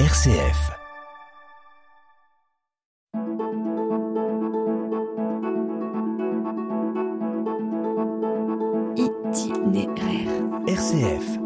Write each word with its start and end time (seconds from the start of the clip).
RCF. 0.00 0.72
Itinéraire. 8.96 10.28
RCF. 10.66 11.38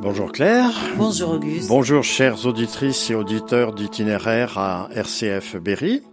Bonjour 0.00 0.30
Claire. 0.30 0.70
Bonjour 0.96 1.30
Auguste. 1.30 1.68
Bonjour 1.68 2.04
chères 2.04 2.46
auditrices 2.46 3.10
et 3.10 3.16
auditeurs 3.16 3.74
d'itinéraire 3.74 4.56
à 4.56 4.88
RCF 4.94 5.56
Berry. 5.56 6.04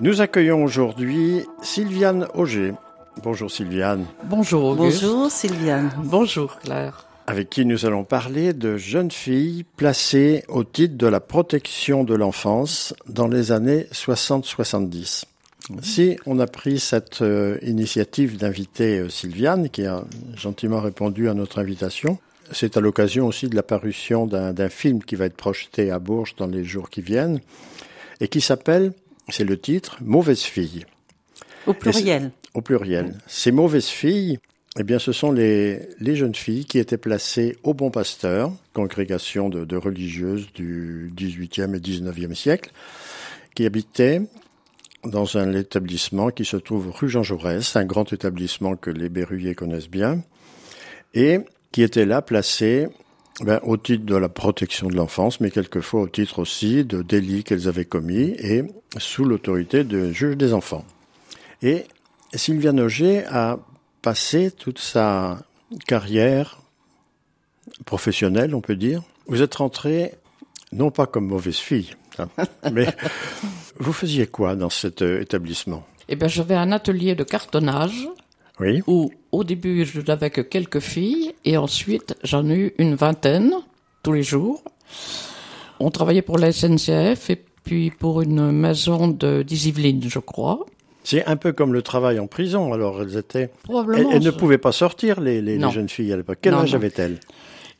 Nous 0.00 0.20
accueillons 0.20 0.64
aujourd'hui 0.64 1.46
Sylviane 1.62 2.26
Auger. 2.34 2.74
Bonjour 3.22 3.48
Sylviane, 3.48 4.06
Bonjour 4.24 4.64
Auguste. 4.64 5.04
Bonjour 5.04 5.30
Sylviane. 5.30 5.92
Bonjour 6.02 6.58
Claire. 6.58 7.05
Avec 7.26 7.50
qui 7.50 7.64
nous 7.64 7.86
allons 7.86 8.04
parler 8.04 8.52
de 8.52 8.76
jeunes 8.76 9.10
filles 9.10 9.64
placées 9.76 10.44
au 10.48 10.64
titre 10.64 10.96
de 10.96 11.06
la 11.06 11.20
protection 11.20 12.04
de 12.04 12.14
l'enfance 12.14 12.94
dans 13.08 13.28
les 13.28 13.52
années 13.52 13.86
60-70. 13.92 15.24
Si 15.82 16.16
on 16.26 16.38
a 16.38 16.46
pris 16.46 16.78
cette 16.78 17.22
euh, 17.22 17.58
initiative 17.62 18.36
d'inviter 18.36 18.98
euh, 18.98 19.08
Sylviane, 19.08 19.68
qui 19.68 19.84
a 19.84 20.04
gentiment 20.36 20.80
répondu 20.80 21.28
à 21.28 21.34
notre 21.34 21.58
invitation, 21.58 22.18
c'est 22.52 22.76
à 22.76 22.80
l'occasion 22.80 23.26
aussi 23.26 23.48
de 23.48 23.56
la 23.56 23.64
parution 23.64 24.26
d'un 24.26 24.52
d'un 24.52 24.68
film 24.68 25.02
qui 25.02 25.16
va 25.16 25.24
être 25.24 25.36
projeté 25.36 25.90
à 25.90 25.98
Bourges 25.98 26.36
dans 26.36 26.46
les 26.46 26.62
jours 26.62 26.88
qui 26.88 27.00
viennent, 27.00 27.40
et 28.20 28.28
qui 28.28 28.40
s'appelle, 28.40 28.92
c'est 29.28 29.42
le 29.44 29.58
titre, 29.58 29.98
Mauvaise 30.00 30.42
fille 30.42 30.86
Au 31.66 31.74
pluriel. 31.74 32.30
au 32.54 32.62
pluriel. 32.62 33.14
Ces 33.26 33.50
mauvaises 33.50 33.86
filles, 33.88 34.38
eh 34.78 34.84
bien, 34.84 34.98
ce 34.98 35.12
sont 35.12 35.32
les, 35.32 35.88
les 36.00 36.16
jeunes 36.16 36.34
filles 36.34 36.66
qui 36.66 36.78
étaient 36.78 36.98
placées 36.98 37.56
au 37.62 37.72
Bon 37.72 37.90
Pasteur, 37.90 38.52
congrégation 38.74 39.48
de, 39.48 39.64
de 39.64 39.76
religieuses 39.76 40.52
du 40.52 41.10
18e 41.16 41.74
et 41.74 41.80
19e 41.80 42.34
siècle, 42.34 42.70
qui 43.54 43.64
habitaient 43.64 44.20
dans 45.04 45.38
un 45.38 45.54
établissement 45.54 46.30
qui 46.30 46.44
se 46.44 46.56
trouve 46.56 46.90
rue 46.90 47.08
Jean 47.08 47.22
Jaurès, 47.22 47.76
un 47.76 47.84
grand 47.84 48.12
établissement 48.12 48.76
que 48.76 48.90
les 48.90 49.08
Berruyers 49.08 49.54
connaissent 49.54 49.88
bien, 49.88 50.22
et 51.14 51.40
qui 51.72 51.82
étaient 51.82 52.06
là 52.06 52.20
placées 52.20 52.88
ben, 53.40 53.60
au 53.62 53.76
titre 53.76 54.04
de 54.04 54.16
la 54.16 54.28
protection 54.28 54.88
de 54.88 54.96
l'enfance, 54.96 55.40
mais 55.40 55.50
quelquefois 55.50 56.02
au 56.02 56.08
titre 56.08 56.38
aussi 56.40 56.84
de 56.84 57.02
délits 57.02 57.44
qu'elles 57.44 57.68
avaient 57.68 57.84
commis 57.84 58.34
et 58.38 58.62
sous 58.98 59.24
l'autorité 59.24 59.84
de 59.84 60.10
juge 60.10 60.36
des 60.36 60.52
enfants. 60.52 60.84
Et 61.62 61.84
Sylviane 62.34 62.80
Auger 62.80 63.24
a 63.26 63.58
passé 64.06 64.52
toute 64.52 64.78
sa 64.78 65.40
carrière 65.88 66.60
professionnelle, 67.86 68.54
on 68.54 68.60
peut 68.60 68.76
dire. 68.76 69.02
Vous 69.26 69.42
êtes 69.42 69.56
rentrée, 69.56 70.14
non 70.70 70.92
pas 70.92 71.06
comme 71.06 71.26
mauvaise 71.26 71.56
fille, 71.56 71.90
hein, 72.20 72.28
mais 72.72 72.86
vous 73.78 73.92
faisiez 73.92 74.28
quoi 74.28 74.54
dans 74.54 74.70
cet 74.70 75.02
euh, 75.02 75.20
établissement? 75.20 75.84
Eh 76.08 76.14
bien, 76.14 76.28
j'avais 76.28 76.54
un 76.54 76.70
atelier 76.70 77.16
de 77.16 77.24
cartonnage 77.24 78.08
Oui, 78.60 78.80
où, 78.86 79.10
au 79.32 79.42
début, 79.42 79.84
je 79.84 80.00
n'avais 80.00 80.30
que 80.30 80.40
quelques 80.40 80.78
filles 80.78 81.34
et 81.44 81.56
ensuite, 81.56 82.14
j'en 82.22 82.48
ai 82.48 82.54
eu 82.56 82.74
une 82.78 82.94
vingtaine 82.94 83.54
tous 84.04 84.12
les 84.12 84.22
jours. 84.22 84.62
On 85.80 85.90
travaillait 85.90 86.22
pour 86.22 86.38
la 86.38 86.52
SNCF 86.52 87.28
et 87.30 87.44
puis 87.64 87.90
pour 87.90 88.22
une 88.22 88.52
maison 88.52 89.08
de 89.08 89.42
d'Yvelines, 89.42 90.08
je 90.08 90.20
crois. 90.20 90.64
C'est 91.06 91.24
un 91.26 91.36
peu 91.36 91.52
comme 91.52 91.72
le 91.72 91.82
travail 91.82 92.18
en 92.18 92.26
prison. 92.26 92.72
Alors, 92.72 93.00
elles 93.02 93.16
étaient, 93.16 93.40
elles, 93.42 93.50
Probablement. 93.62 94.10
elles 94.10 94.22
ne 94.22 94.30
pouvaient 94.30 94.58
pas 94.58 94.72
sortir, 94.72 95.20
les, 95.20 95.40
les- 95.40 95.52
les 95.52 95.58
Non. 95.58 95.70
jeunes 95.70 95.88
filles 95.88 96.12
à 96.12 96.16
l'époque. 96.16 96.38
Quel 96.42 96.52
Non, 96.54 96.60
âge 96.60 96.74
avaient-elles 96.74 97.18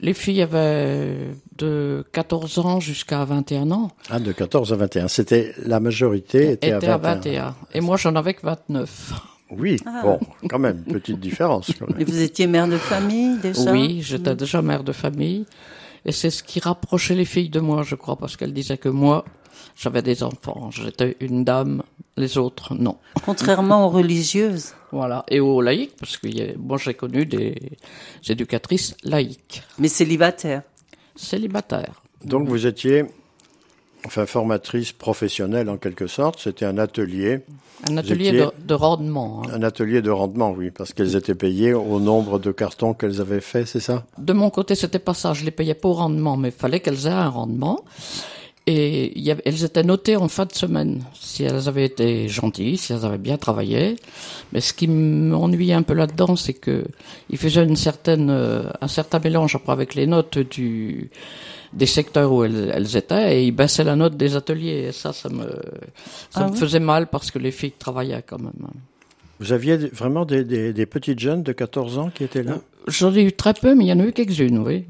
Les 0.00 0.14
filles 0.14 0.42
avaient 0.42 1.16
de 1.56 2.04
14 2.12 2.58
ans 2.58 2.80
jusqu'à 2.80 3.24
21 3.24 3.70
ans. 3.70 3.90
Ah, 4.10 4.18
de 4.20 4.32
14 4.32 4.72
à 4.72 4.76
21. 4.76 5.08
C'était 5.08 5.54
la 5.64 5.80
majorité 5.80 6.52
était, 6.52 6.68
Étaient 6.68 6.86
à 6.86 6.94
à 6.94 6.98
21. 6.98 7.14
21. 7.44 7.54
Et 7.74 7.80
moi, 7.80 7.96
j'en 7.96 8.14
avais 8.14 8.34
que 8.34 8.42
29. 8.46 9.12
Oui, 9.50 9.76
bon, 10.02 10.18
quand 10.50 10.58
même, 10.58 10.82
petite 10.82 11.20
différence. 11.20 11.70
Quand 11.78 11.88
même. 11.88 12.00
Et 12.00 12.04
vous 12.04 12.20
étiez 12.20 12.46
mère 12.48 12.66
de 12.68 12.76
famille 12.78 13.38
déjà 13.38 13.70
Oui, 13.72 14.00
j'étais 14.02 14.34
déjà 14.34 14.60
mère 14.60 14.82
de 14.82 14.92
famille. 14.92 15.46
Et 16.04 16.12
c'est 16.12 16.30
ce 16.30 16.42
qui 16.42 16.58
rapprochait 16.60 17.14
les 17.14 17.24
filles 17.24 17.48
de 17.48 17.60
moi, 17.60 17.82
je 17.84 17.94
crois, 17.94 18.16
parce 18.16 18.36
qu'elles 18.36 18.52
disaient 18.52 18.76
que 18.78 18.88
moi, 18.88 19.24
j'avais 19.76 20.02
des 20.02 20.22
enfants. 20.24 20.70
J'étais 20.72 21.16
une 21.20 21.44
dame, 21.44 21.82
les 22.16 22.38
autres, 22.38 22.74
non. 22.74 22.96
Contrairement 23.24 23.86
aux 23.86 23.90
religieuses. 23.90 24.72
Voilà. 24.92 25.24
Et 25.28 25.40
aux 25.40 25.60
laïcs, 25.60 25.94
parce 25.98 26.16
que 26.16 26.28
y 26.28 26.40
a- 26.40 26.54
moi, 26.56 26.78
j'ai 26.78 26.94
connu 26.94 27.26
des 27.26 27.54
éducatrices 28.28 28.96
laïques, 29.02 29.62
Mais 29.78 29.88
célibataire. 29.88 30.62
célibataires. 31.16 32.02
Donc 32.24 32.48
vous 32.48 32.66
étiez, 32.66 33.04
enfin, 34.06 34.24
formatrice 34.26 34.92
professionnelle 34.92 35.68
en 35.68 35.76
quelque 35.76 36.06
sorte. 36.06 36.38
C'était 36.40 36.64
un 36.64 36.78
atelier, 36.78 37.40
Un 37.90 37.96
atelier 37.98 38.28
étiez- 38.28 38.40
de, 38.40 38.50
de 38.64 38.74
rendement. 38.74 39.42
hein. 39.44 39.50
un 39.54 39.62
atelier 39.64 40.00
de 40.02 40.10
rendement, 40.10 40.52
oui, 40.52 40.70
parce 40.70 40.92
qu'elles 40.94 41.16
étaient 41.16 41.34
payées 41.34 41.74
au 41.74 41.98
nombre 42.00 42.38
de 42.38 42.52
cartons 42.52 42.94
qu'elles 42.94 43.20
avaient 43.20 43.40
fait, 43.42 43.66
c'est 43.66 43.80
ça? 43.80 44.06
De 44.16 44.32
mon 44.32 44.48
côté, 44.48 44.74
c'était 44.76 44.98
pas 45.00 45.14
ça. 45.14 45.34
Je 45.34 45.44
les 45.44 45.50
payais 45.50 45.74
pas 45.74 45.88
au 45.88 45.94
rendement, 45.94 46.36
mais 46.36 46.48
il 46.48 46.54
fallait 46.54 46.80
qu'elles 46.80 47.06
aient 47.06 47.10
un 47.10 47.28
rendement. 47.28 47.80
Et 48.68 49.16
il 49.16 49.22
y 49.24 49.30
avait- 49.30 49.42
elles 49.44 49.62
étaient 49.64 49.84
notées 49.84 50.16
en 50.16 50.26
fin 50.26 50.44
de 50.44 50.52
semaine, 50.52 51.04
si 51.14 51.44
elles 51.44 51.68
avaient 51.68 51.84
été 51.84 52.28
gentilles, 52.28 52.76
si 52.76 52.92
elles 52.92 53.04
avaient 53.04 53.16
bien 53.16 53.36
travaillé. 53.36 53.94
Mais 54.52 54.60
ce 54.60 54.72
qui 54.74 54.88
m'ennuyait 54.88 55.74
un 55.74 55.82
peu 55.82 55.94
là-dedans, 55.94 56.34
c'est 56.34 56.54
que 56.54 56.84
il 57.30 57.38
faisait 57.38 57.62
une 57.62 57.76
certaine, 57.76 58.28
euh, 58.28 58.64
un 58.80 58.88
certain 58.88 59.20
mélange 59.20 59.54
après 59.54 59.70
avec 59.72 59.94
les 59.94 60.08
notes 60.08 60.38
du, 60.38 61.10
des 61.72 61.86
secteurs 61.86 62.32
où 62.32 62.42
elles, 62.42 62.72
elles 62.74 62.96
étaient, 62.96 63.36
et 63.38 63.44
il 63.46 63.52
baissait 63.52 63.84
la 63.84 63.94
note 63.94 64.16
des 64.16 64.34
ateliers. 64.34 64.86
Et 64.88 64.92
ça, 64.92 65.12
ça 65.12 65.28
me, 65.28 65.44
ça 66.30 66.40
Ah 66.40 66.46
me 66.48 66.50
oui? 66.50 66.56
faisait 66.58 66.80
mal 66.80 67.06
parce 67.06 67.30
que 67.30 67.38
les 67.38 67.52
filles 67.52 67.72
travaillaient 67.78 68.24
quand 68.26 68.40
même. 68.40 68.52
Vous 69.38 69.52
aviez 69.52 69.76
vraiment 69.76 70.24
des, 70.24 70.42
des, 70.44 70.72
des 70.72 70.86
petites 70.86 71.20
jeunes 71.20 71.44
de 71.44 71.52
14 71.52 71.98
ans 71.98 72.10
qui 72.12 72.24
étaient 72.24 72.42
là? 72.42 72.58
J'en 72.88 73.14
ai 73.14 73.22
eu 73.22 73.32
très 73.32 73.54
peu, 73.54 73.76
mais 73.76 73.84
il 73.84 73.88
y 73.88 73.92
en 73.92 74.00
a 74.00 74.04
eu 74.06 74.12
quelques-unes, 74.12 74.58
oui. 74.58 74.86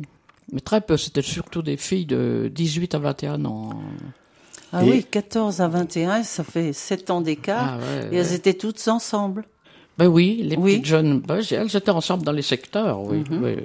Mais 0.53 0.61
très 0.61 0.81
peu, 0.81 0.97
c'était 0.97 1.23
surtout 1.23 1.62
des 1.62 1.77
filles 1.77 2.07
de 2.07 2.51
18 2.55 2.95
à 2.95 2.99
21 2.99 3.45
ans. 3.47 3.71
Ah 4.73 4.84
Et- 4.84 4.91
oui, 4.91 5.07
14 5.11 5.61
à 5.61 5.69
21, 5.69 6.23
ça 6.23 6.45
fait 6.45 6.73
7 6.73 7.11
ans 7.11 7.21
d'écart. 7.21 7.79
Ah 7.79 7.79
ouais, 7.79 8.09
Et 8.15 8.17
elles 8.19 8.33
étaient 8.33 8.55
toutes 8.55 8.87
ensemble. 8.89 9.45
Ben 9.99 10.07
oui, 10.09 10.43
les 10.45 10.57
Oui. 10.57 10.73
petites 10.75 10.87
jeunes, 10.87 11.21
ben, 11.21 11.41
elles 11.51 11.75
étaient 11.77 11.91
ensemble 11.91 12.23
dans 12.25 12.33
les 12.33 12.43
secteurs, 12.43 13.01
oui. 13.03 13.25
oui, 13.31 13.57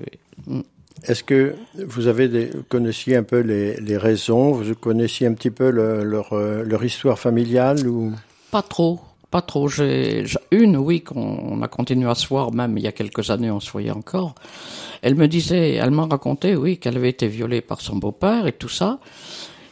oui. 0.48 0.64
Est-ce 1.04 1.24
que 1.24 1.56
vous 1.88 2.08
avez 2.08 2.28
des, 2.30 2.52
connaissiez 2.70 3.16
un 3.18 3.24
peu 3.24 3.40
les, 3.40 3.76
les 3.82 3.98
raisons 3.98 4.52
Vous 4.52 4.76
connaissiez 4.76 5.26
un 5.28 5.34
petit 5.34 5.50
peu 5.50 5.70
le- 5.72 6.04
leur, 6.04 6.34
euh, 6.34 6.64
leur 6.64 6.84
histoire 6.86 7.18
familiale 7.20 7.88
ou? 7.88 8.14
Pas 8.52 8.62
trop, 8.62 9.00
pas 9.32 9.42
trop. 9.42 9.68
J'ai 9.68 10.26
j'ai- 10.28 10.38
une, 10.52 10.78
oui, 10.78 11.02
qu'on 11.02 11.20
on 11.54 11.62
a 11.64 11.68
continué 11.68 12.10
à 12.10 12.16
se 12.16 12.28
voir, 12.28 12.52
même 12.54 12.78
il 12.78 12.84
y 12.84 12.88
a 12.88 12.92
quelques 12.92 13.30
années, 13.32 13.50
on 13.50 13.60
se 13.60 13.72
voyait 13.72 13.92
encore. 13.92 14.36
Elle 15.02 15.16
me 15.16 15.28
disait, 15.28 15.74
elle 15.76 15.92
m'a 15.92 16.06
raconté, 16.06 16.56
oui, 16.56 16.78
qu'elle 16.78 16.98
avait 16.98 17.10
été 17.10 17.28
violée 17.28 17.62
par 17.62 17.82
son 17.82 17.96
beau-père 17.96 18.46
et 18.46 18.54
tout 18.54 18.70
ça. 18.70 19.00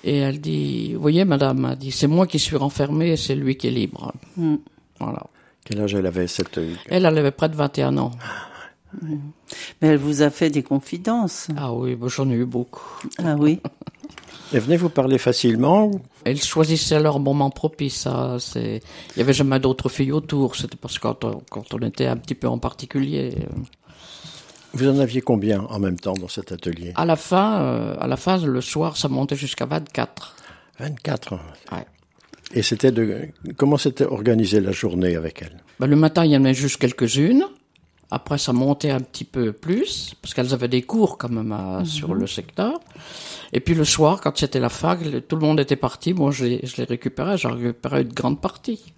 Et 0.03 0.17
elle 0.17 0.39
dit, 0.39 0.93
vous 0.95 1.01
voyez, 1.01 1.25
madame, 1.25 1.67
elle 1.71 1.77
dit, 1.77 1.91
c'est 1.91 2.07
moi 2.07 2.25
qui 2.25 2.39
suis 2.39 2.55
renfermée 2.55 3.09
et 3.11 3.17
c'est 3.17 3.35
lui 3.35 3.57
qui 3.57 3.67
est 3.67 3.71
libre. 3.71 4.13
Mm. 4.37 4.55
Voilà. 4.99 5.23
quel 5.65 5.81
âge 5.81 5.93
elle 5.93 6.05
avait 6.07 6.27
cette 6.27 6.57
Elle, 6.57 7.05
elle 7.05 7.17
avait 7.17 7.31
près 7.31 7.49
de 7.49 7.55
21 7.55 7.97
ans. 7.97 8.11
Mais 9.81 9.89
elle 9.89 9.97
vous 9.97 10.21
a 10.23 10.29
fait 10.29 10.49
des 10.49 10.63
confidences. 10.63 11.47
Ah 11.55 11.73
oui, 11.73 11.97
j'en 12.07 12.29
ai 12.29 12.33
eu 12.33 12.45
beaucoup. 12.45 12.89
Ah 13.19 13.35
oui. 13.37 13.59
Et 14.53 14.59
venez 14.59 14.77
vous 14.77 14.89
parler 14.89 15.17
facilement 15.19 15.91
Elles 16.25 16.41
choisissaient 16.41 16.99
leur 16.99 17.19
moment 17.19 17.49
propice. 17.51 18.01
Ça, 18.01 18.37
c'est. 18.39 18.81
Il 19.15 19.19
y 19.19 19.21
avait 19.21 19.33
jamais 19.33 19.59
d'autres 19.59 19.89
filles 19.89 20.11
autour. 20.11 20.55
C'était 20.55 20.77
parce 20.77 20.97
que 20.97 21.03
quand 21.03 21.23
on, 21.23 21.41
quand 21.49 21.73
on 21.73 21.79
était 21.79 22.07
un 22.07 22.17
petit 22.17 22.35
peu 22.35 22.47
en 22.47 22.57
particulier. 22.57 23.35
euh, 23.39 23.45
Vous 24.73 24.87
en 24.87 24.97
aviez 24.99 25.21
combien 25.21 25.61
en 25.61 25.77
même 25.79 25.99
temps 25.99 26.13
dans 26.13 26.27
cet 26.27 26.51
atelier? 26.51 26.93
À 26.95 27.05
la 27.05 27.15
fin, 27.15 27.61
euh, 27.61 27.95
à 27.99 28.07
la 28.07 28.17
fin, 28.17 28.37
le 28.43 28.61
soir, 28.61 28.97
ça 28.97 29.07
montait 29.07 29.35
jusqu'à 29.35 29.65
24. 29.65 30.35
24. 30.79 31.33
Ouais. 31.71 31.85
Et 32.55 32.63
c'était 32.63 32.91
de 32.91 33.27
comment 33.57 33.77
s'était 33.77 34.05
organisée 34.05 34.59
la 34.61 34.71
journée 34.71 35.15
avec 35.15 35.43
elle? 35.43 35.61
Ben, 35.79 35.85
le 35.85 35.95
matin, 35.95 36.25
il 36.25 36.31
y 36.31 36.37
en 36.37 36.43
avait 36.43 36.55
juste 36.55 36.77
quelques-unes. 36.77 37.43
Après, 38.11 38.37
ça 38.39 38.53
montait 38.53 38.89
un 38.89 38.99
petit 39.01 39.23
peu 39.23 39.51
plus, 39.53 40.15
parce 40.21 40.33
qu'elles 40.33 40.53
avaient 40.53 40.67
des 40.67 40.81
cours 40.81 41.17
quand 41.19 41.29
même 41.29 41.51
à- 41.51 41.85
sur 41.85 42.13
le 42.15 42.25
secteur. 42.25 42.79
Et 43.53 43.59
puis 43.59 43.75
le 43.75 43.85
soir, 43.85 44.19
quand 44.21 44.35
c'était 44.37 44.59
la 44.59 44.69
fac, 44.69 44.99
tout 45.27 45.35
le 45.35 45.41
monde 45.45 45.59
était 45.59 45.75
parti. 45.75 46.13
Moi, 46.13 46.31
je 46.31 46.45
les, 46.45 46.59
je 46.65 46.77
les 46.77 46.85
récupérais. 46.85 47.37
J'en 47.37 47.53
récupérais 47.53 48.01
une 48.01 48.13
grande 48.13 48.41
partie. 48.41 48.93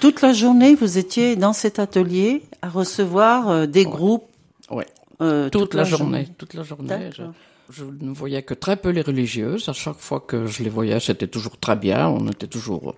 Toute 0.00 0.22
la 0.22 0.32
journée, 0.32 0.74
vous 0.74 0.98
étiez 0.98 1.36
dans 1.36 1.52
cet 1.52 1.78
atelier 1.78 2.42
à 2.62 2.68
recevoir 2.68 3.48
euh, 3.48 3.66
des 3.66 3.84
groupes. 3.84 4.28
Ouais. 4.70 4.86
euh, 5.20 5.48
toute, 5.50 5.74
la, 5.74 5.84
journée. 5.84 6.28
Toute 6.38 6.54
la 6.54 6.62
journée. 6.62 7.10
Je, 7.16 7.22
je 7.70 7.84
ne 7.84 8.12
voyais 8.12 8.42
que 8.42 8.54
très 8.54 8.76
peu 8.76 8.90
les 8.90 9.02
religieuses. 9.02 9.68
À 9.68 9.72
chaque 9.72 9.98
fois 9.98 10.20
que 10.20 10.46
je 10.46 10.62
les 10.62 10.70
voyais, 10.70 11.00
c'était 11.00 11.26
toujours 11.26 11.58
très 11.58 11.76
bien. 11.76 12.08
On 12.08 12.28
était 12.28 12.46
toujours, 12.46 12.94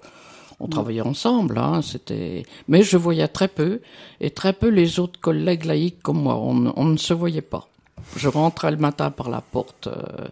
on 0.62 0.68
travaillait 0.68 1.02
ensemble. 1.02 1.58
Hein, 1.58 1.80
c'était, 1.82 2.44
mais 2.68 2.82
je 2.82 2.96
voyais 2.96 3.28
très 3.28 3.48
peu 3.48 3.80
et 4.20 4.30
très 4.30 4.52
peu 4.52 4.68
les 4.68 5.00
autres 5.00 5.20
collègues 5.20 5.64
laïcs 5.64 6.00
comme 6.02 6.22
moi. 6.22 6.36
On, 6.36 6.72
on 6.76 6.84
ne 6.84 6.96
se 6.96 7.12
voyait 7.12 7.40
pas. 7.42 7.68
Je 8.16 8.28
rentrais 8.28 8.70
le 8.70 8.76
matin 8.76 9.10
par 9.10 9.28
la 9.28 9.40
porte 9.40 9.88
euh, 9.88 10.28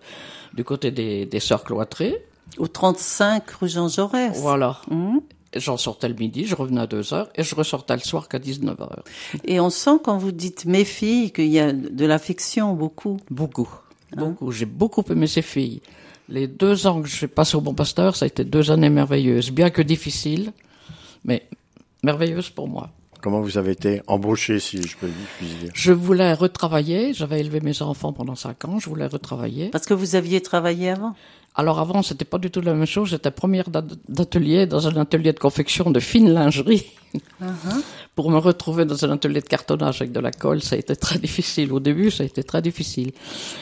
du 0.54 0.64
côté 0.64 0.90
des, 0.90 1.26
des 1.26 1.40
sœurs 1.40 1.64
cloîtrées. 1.64 2.24
Au 2.58 2.68
35 2.68 3.50
rue 3.50 3.68
Jean 3.68 3.88
Jaurès. 3.88 4.38
Voilà. 4.38 4.80
Mhm. 4.90 5.20
J'en 5.56 5.76
sortais 5.76 6.08
le 6.08 6.14
midi, 6.14 6.46
je 6.46 6.54
revenais 6.54 6.82
à 6.82 6.86
2 6.86 7.12
heures 7.12 7.28
et 7.34 7.42
je 7.42 7.56
ressortais 7.56 7.94
le 7.94 8.00
soir 8.00 8.28
qu'à 8.28 8.38
19 8.38 8.80
heures. 8.80 9.02
Et 9.44 9.58
on 9.58 9.68
sent 9.68 9.98
quand 10.04 10.16
vous 10.16 10.30
dites 10.30 10.64
mes 10.64 10.84
filles 10.84 11.32
qu'il 11.32 11.48
y 11.48 11.58
a 11.58 11.72
de 11.72 12.06
l'affection 12.06 12.74
beaucoup. 12.74 13.18
Beaucoup. 13.30 13.68
Beaucoup. 14.16 14.52
J'ai 14.52 14.66
beaucoup 14.66 15.02
aimé 15.10 15.26
ces 15.26 15.42
filles. 15.42 15.82
Les 16.30 16.46
deux 16.46 16.86
ans 16.86 17.02
que 17.02 17.08
j'ai 17.08 17.26
passé 17.26 17.56
au 17.56 17.60
Bon 17.60 17.74
Pasteur, 17.74 18.14
ça 18.14 18.24
a 18.24 18.28
été 18.28 18.44
deux 18.44 18.70
années 18.70 18.88
merveilleuses, 18.88 19.50
bien 19.50 19.70
que 19.70 19.82
difficiles, 19.82 20.52
mais 21.24 21.48
merveilleuses 22.04 22.50
pour 22.50 22.68
moi. 22.68 22.90
Comment 23.22 23.40
vous 23.40 23.58
avez 23.58 23.72
été 23.72 24.00
embauché, 24.06 24.58
si 24.60 24.82
je 24.82 24.96
peux 24.96 25.08
puis 25.38 25.46
dire 25.60 25.70
Je 25.74 25.92
voulais 25.92 26.32
retravailler, 26.32 27.12
j'avais 27.14 27.40
élevé 27.40 27.60
mes 27.60 27.82
enfants 27.82 28.12
pendant 28.12 28.34
cinq 28.34 28.64
ans, 28.64 28.78
je 28.78 28.88
voulais 28.88 29.06
retravailler. 29.06 29.68
Parce 29.68 29.86
que 29.86 29.94
vous 29.94 30.14
aviez 30.16 30.40
travaillé 30.40 30.90
avant? 30.90 31.14
Alors 31.56 31.80
avant, 31.80 32.02
c'était 32.02 32.24
pas 32.24 32.38
du 32.38 32.50
tout 32.50 32.60
la 32.60 32.74
même 32.74 32.86
chose, 32.86 33.10
j'étais 33.10 33.30
première 33.32 33.68
d'at- 33.70 33.82
d'atelier 34.08 34.66
dans 34.66 34.86
un 34.86 34.96
atelier 34.96 35.32
de 35.32 35.38
confection 35.40 35.90
de 35.90 35.98
fine 36.00 36.30
lingerie. 36.32 36.86
Pour 38.14 38.30
me 38.30 38.38
retrouver 38.38 38.84
dans 38.84 39.04
un 39.04 39.10
atelier 39.10 39.40
de 39.40 39.46
cartonnage 39.48 40.00
avec 40.00 40.12
de 40.12 40.20
la 40.20 40.30
colle, 40.30 40.62
ça 40.62 40.76
a 40.76 40.78
été 40.78 40.94
très 40.94 41.18
difficile. 41.18 41.72
Au 41.72 41.80
début, 41.80 42.10
ça 42.10 42.22
a 42.22 42.26
été 42.26 42.42
très 42.44 42.62
difficile. 42.62 43.12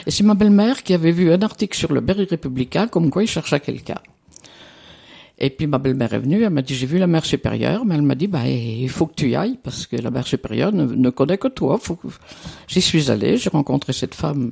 Et 0.06 0.10
c'est 0.10 0.22
ma 0.24 0.34
belle-mère 0.34 0.82
qui 0.82 0.92
avait 0.94 1.12
vu 1.12 1.32
un 1.32 1.40
article 1.42 1.76
sur 1.76 1.92
le 1.92 2.00
Berry 2.00 2.24
républicain 2.24 2.88
comme 2.88 3.10
quoi 3.10 3.22
il 3.22 3.28
cherchait 3.28 3.60
quelqu'un. 3.60 3.98
Et 5.40 5.50
puis 5.50 5.66
ma 5.68 5.78
belle-mère 5.78 6.12
est 6.14 6.18
venue, 6.18 6.42
elle 6.42 6.50
m'a 6.50 6.62
dit 6.62 6.74
j'ai 6.74 6.86
vu 6.86 6.98
la 6.98 7.06
mère 7.06 7.24
supérieure, 7.24 7.84
mais 7.84 7.94
elle 7.94 8.02
m'a 8.02 8.16
dit 8.16 8.26
bah 8.26 8.46
il 8.48 8.88
faut 8.88 9.06
que 9.06 9.14
tu 9.14 9.30
y 9.30 9.36
ailles 9.36 9.58
parce 9.62 9.86
que 9.86 9.96
la 9.96 10.10
mère 10.10 10.26
supérieure 10.26 10.72
ne, 10.72 11.10
connaît 11.10 11.38
que 11.38 11.48
toi. 11.48 11.78
J'y 12.66 12.80
suis 12.80 13.10
allée, 13.10 13.36
j'ai 13.36 13.50
rencontré 13.50 13.92
cette 13.92 14.14
femme 14.14 14.50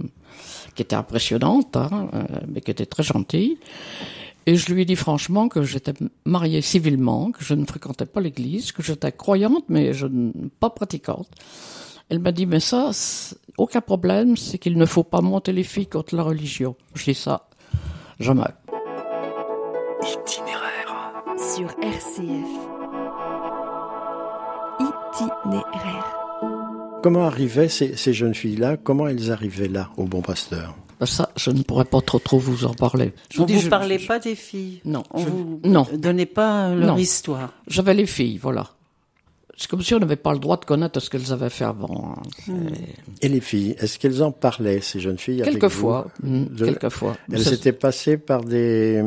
qui 0.76 0.82
était 0.82 0.94
impressionnante, 0.94 1.76
hein, 1.76 2.08
euh, 2.14 2.24
mais 2.48 2.60
qui 2.60 2.70
était 2.70 2.86
très 2.86 3.02
gentille. 3.02 3.58
Et 4.48 4.54
je 4.54 4.72
lui 4.72 4.82
ai 4.82 4.84
dit 4.84 4.94
franchement 4.94 5.48
que 5.48 5.64
j'étais 5.64 5.94
mariée 6.24 6.62
civilement, 6.62 7.32
que 7.32 7.42
je 7.42 7.54
ne 7.54 7.64
fréquentais 7.64 8.06
pas 8.06 8.20
l'église, 8.20 8.70
que 8.70 8.82
j'étais 8.82 9.10
croyante, 9.10 9.64
mais 9.68 9.92
je 9.92 10.06
ne 10.06 10.30
pas 10.60 10.70
pratiquante. 10.70 11.28
Elle 12.08 12.20
m'a 12.20 12.30
dit, 12.30 12.46
mais 12.46 12.60
ça, 12.60 12.92
aucun 13.58 13.80
problème, 13.80 14.36
c'est 14.36 14.58
qu'il 14.58 14.78
ne 14.78 14.86
faut 14.86 15.02
pas 15.02 15.20
monter 15.20 15.52
les 15.52 15.64
filles 15.64 15.88
contre 15.88 16.14
la 16.14 16.22
religion. 16.22 16.76
Je 16.94 17.04
dis 17.04 17.14
ça, 17.14 17.48
jamais. 18.20 18.44
Itinéraire. 21.56 21.56
Sur 21.56 21.70
RCF. 21.82 22.46
Itinéraire. 24.80 26.16
Comment 27.02 27.24
arrivaient 27.26 27.68
ces, 27.68 27.96
ces 27.96 28.12
jeunes 28.12 28.34
filles-là? 28.34 28.76
Comment 28.76 29.06
elles 29.08 29.30
arrivaient 29.30 29.68
là, 29.68 29.90
au 29.96 30.04
Bon 30.04 30.22
Pasteur? 30.22 30.74
Ben 30.98 31.06
Ça, 31.06 31.30
je 31.36 31.50
ne 31.50 31.62
pourrais 31.62 31.84
pas 31.84 32.00
trop 32.00 32.18
trop 32.18 32.38
vous 32.38 32.64
en 32.64 32.74
parler. 32.74 33.12
Je 33.30 33.40
on 33.42 33.44
dis, 33.44 33.54
vous 33.54 33.60
je- 33.62 33.68
parlait 33.68 33.98
je- 33.98 34.06
pas 34.08 34.18
des 34.18 34.34
filles. 34.34 34.80
Non, 34.84 35.02
On 35.12 35.18
je- 35.18 35.28
vous 35.28 35.60
non. 35.64 35.86
donnait 35.94 36.26
pas 36.26 36.74
leur 36.74 36.94
Non. 36.94 36.96
histoire. 36.96 37.52
J'avais 37.68 37.94
les 37.94 38.06
filles, 38.06 38.38
voilà. 38.38 38.66
C'est 39.58 39.70
comme 39.70 39.80
si 39.82 39.94
on 39.94 39.98
n'avait 39.98 40.16
pas 40.16 40.32
le 40.34 40.38
droit 40.38 40.58
de 40.58 40.66
connaître 40.66 41.00
ce 41.00 41.08
qu'elles 41.08 41.32
avaient 41.32 41.48
fait 41.50 41.64
avant. 41.64 42.14
hein. 42.18 42.22
C'est- 42.44 42.52
Et 43.24 43.28
les 43.28 43.40
filles, 43.40 43.74
est-ce 43.78 43.98
qu'elles 43.98 44.22
en 44.22 44.30
parlaient, 44.32 44.80
ces 44.82 45.00
jeunes 45.00 45.16
filles 45.18 45.40
avec 45.42 45.54
Quelquefois, 45.54 46.08
vous 46.22 46.28
mm, 46.28 46.44
De- 46.54 46.64
quelquefois. 46.66 47.16
Elles 47.32 47.52
étaient 47.54 47.72
passées 47.72 48.18
par 48.18 48.44
des... 48.44 49.02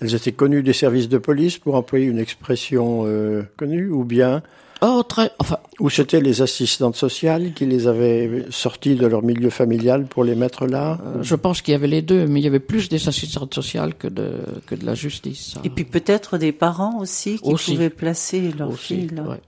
Elles 0.00 0.14
étaient 0.14 0.32
connues 0.32 0.62
des 0.62 0.72
services 0.72 1.08
de 1.08 1.18
police, 1.18 1.58
pour 1.58 1.74
employer 1.74 2.06
une 2.06 2.18
expression 2.18 3.02
euh, 3.06 3.42
connue, 3.56 3.90
ou 3.90 4.04
bien... 4.04 4.42
Oh, 4.82 5.02
très, 5.06 5.30
enfin, 5.38 5.58
Ou 5.78 5.90
c'était 5.90 6.22
les 6.22 6.40
assistantes 6.40 6.96
sociales 6.96 7.52
qui 7.52 7.66
les 7.66 7.86
avaient 7.86 8.46
sorties 8.48 8.94
de 8.94 9.06
leur 9.06 9.22
milieu 9.22 9.50
familial 9.50 10.06
pour 10.06 10.24
les 10.24 10.34
mettre 10.34 10.66
là 10.66 10.98
Euh, 11.04 11.22
Je 11.22 11.34
pense 11.34 11.60
qu'il 11.60 11.72
y 11.72 11.74
avait 11.74 11.86
les 11.86 12.00
deux, 12.00 12.26
mais 12.26 12.40
il 12.40 12.44
y 12.44 12.46
avait 12.46 12.60
plus 12.60 12.88
des 12.88 13.06
assistantes 13.06 13.52
sociales 13.52 13.94
que 13.94 14.08
de, 14.08 14.38
que 14.66 14.74
de 14.74 14.86
la 14.86 14.94
justice. 14.94 15.56
hein. 15.58 15.62
Et 15.64 15.68
puis 15.68 15.84
peut-être 15.84 16.38
des 16.38 16.52
parents 16.52 16.98
aussi 16.98 17.38
qui 17.38 17.52
Aussi. 17.52 17.72
pouvaient 17.74 17.90
placer 17.90 18.52
leurs 18.58 18.70
Aussi, 18.70 18.94
filles 19.00 19.10
là. 19.14 19.22
ouais. 19.28 19.40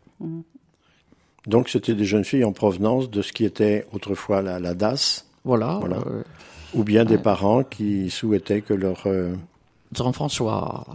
Donc 1.46 1.70
c'était 1.70 1.94
des 1.94 2.04
jeunes 2.04 2.25
filles 2.25 2.44
en 2.44 2.52
provenance 2.52 3.10
de 3.10 3.22
ce 3.22 3.32
qui 3.32 3.44
était 3.46 3.87
autrefois 3.93 4.43
la, 4.43 4.60
la 4.60 4.75
DAS, 4.75 5.25
Voilà. 5.44 5.78
Voilà. 5.81 5.96
euh, 6.06 6.22
ou 6.75 6.84
bien 6.84 7.04
des 7.06 7.19
parents 7.19 7.64
qui 7.64 8.10
souhaitaient 8.10 8.60
que 8.60 8.75
leur... 8.75 9.02
euh, 9.06 9.32
enfants 10.00 10.28
soient, 10.28 10.86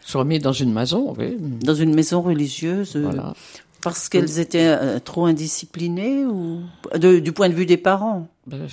soient 0.00 0.24
mis 0.24 0.38
dans 0.38 0.52
une 0.52 0.72
maison, 0.72 1.14
oui. 1.18 1.36
Dans 1.40 1.74
une 1.74 1.94
maison 1.94 2.22
religieuse, 2.22 2.96
euh, 2.96 3.02
Voilà. 3.02 3.34
parce 3.82 4.08
qu'elles 4.08 4.38
étaient 4.38 4.66
euh, 4.80 4.98
trop 5.00 5.26
indisciplinées 5.26 6.24
ou 6.24 6.60
de- 6.96 7.18
du 7.18 7.32
point 7.32 7.48
de 7.48 7.54
vue 7.54 7.66
des 7.66 7.76
parents? 7.76 8.28
Ben, 8.46 8.66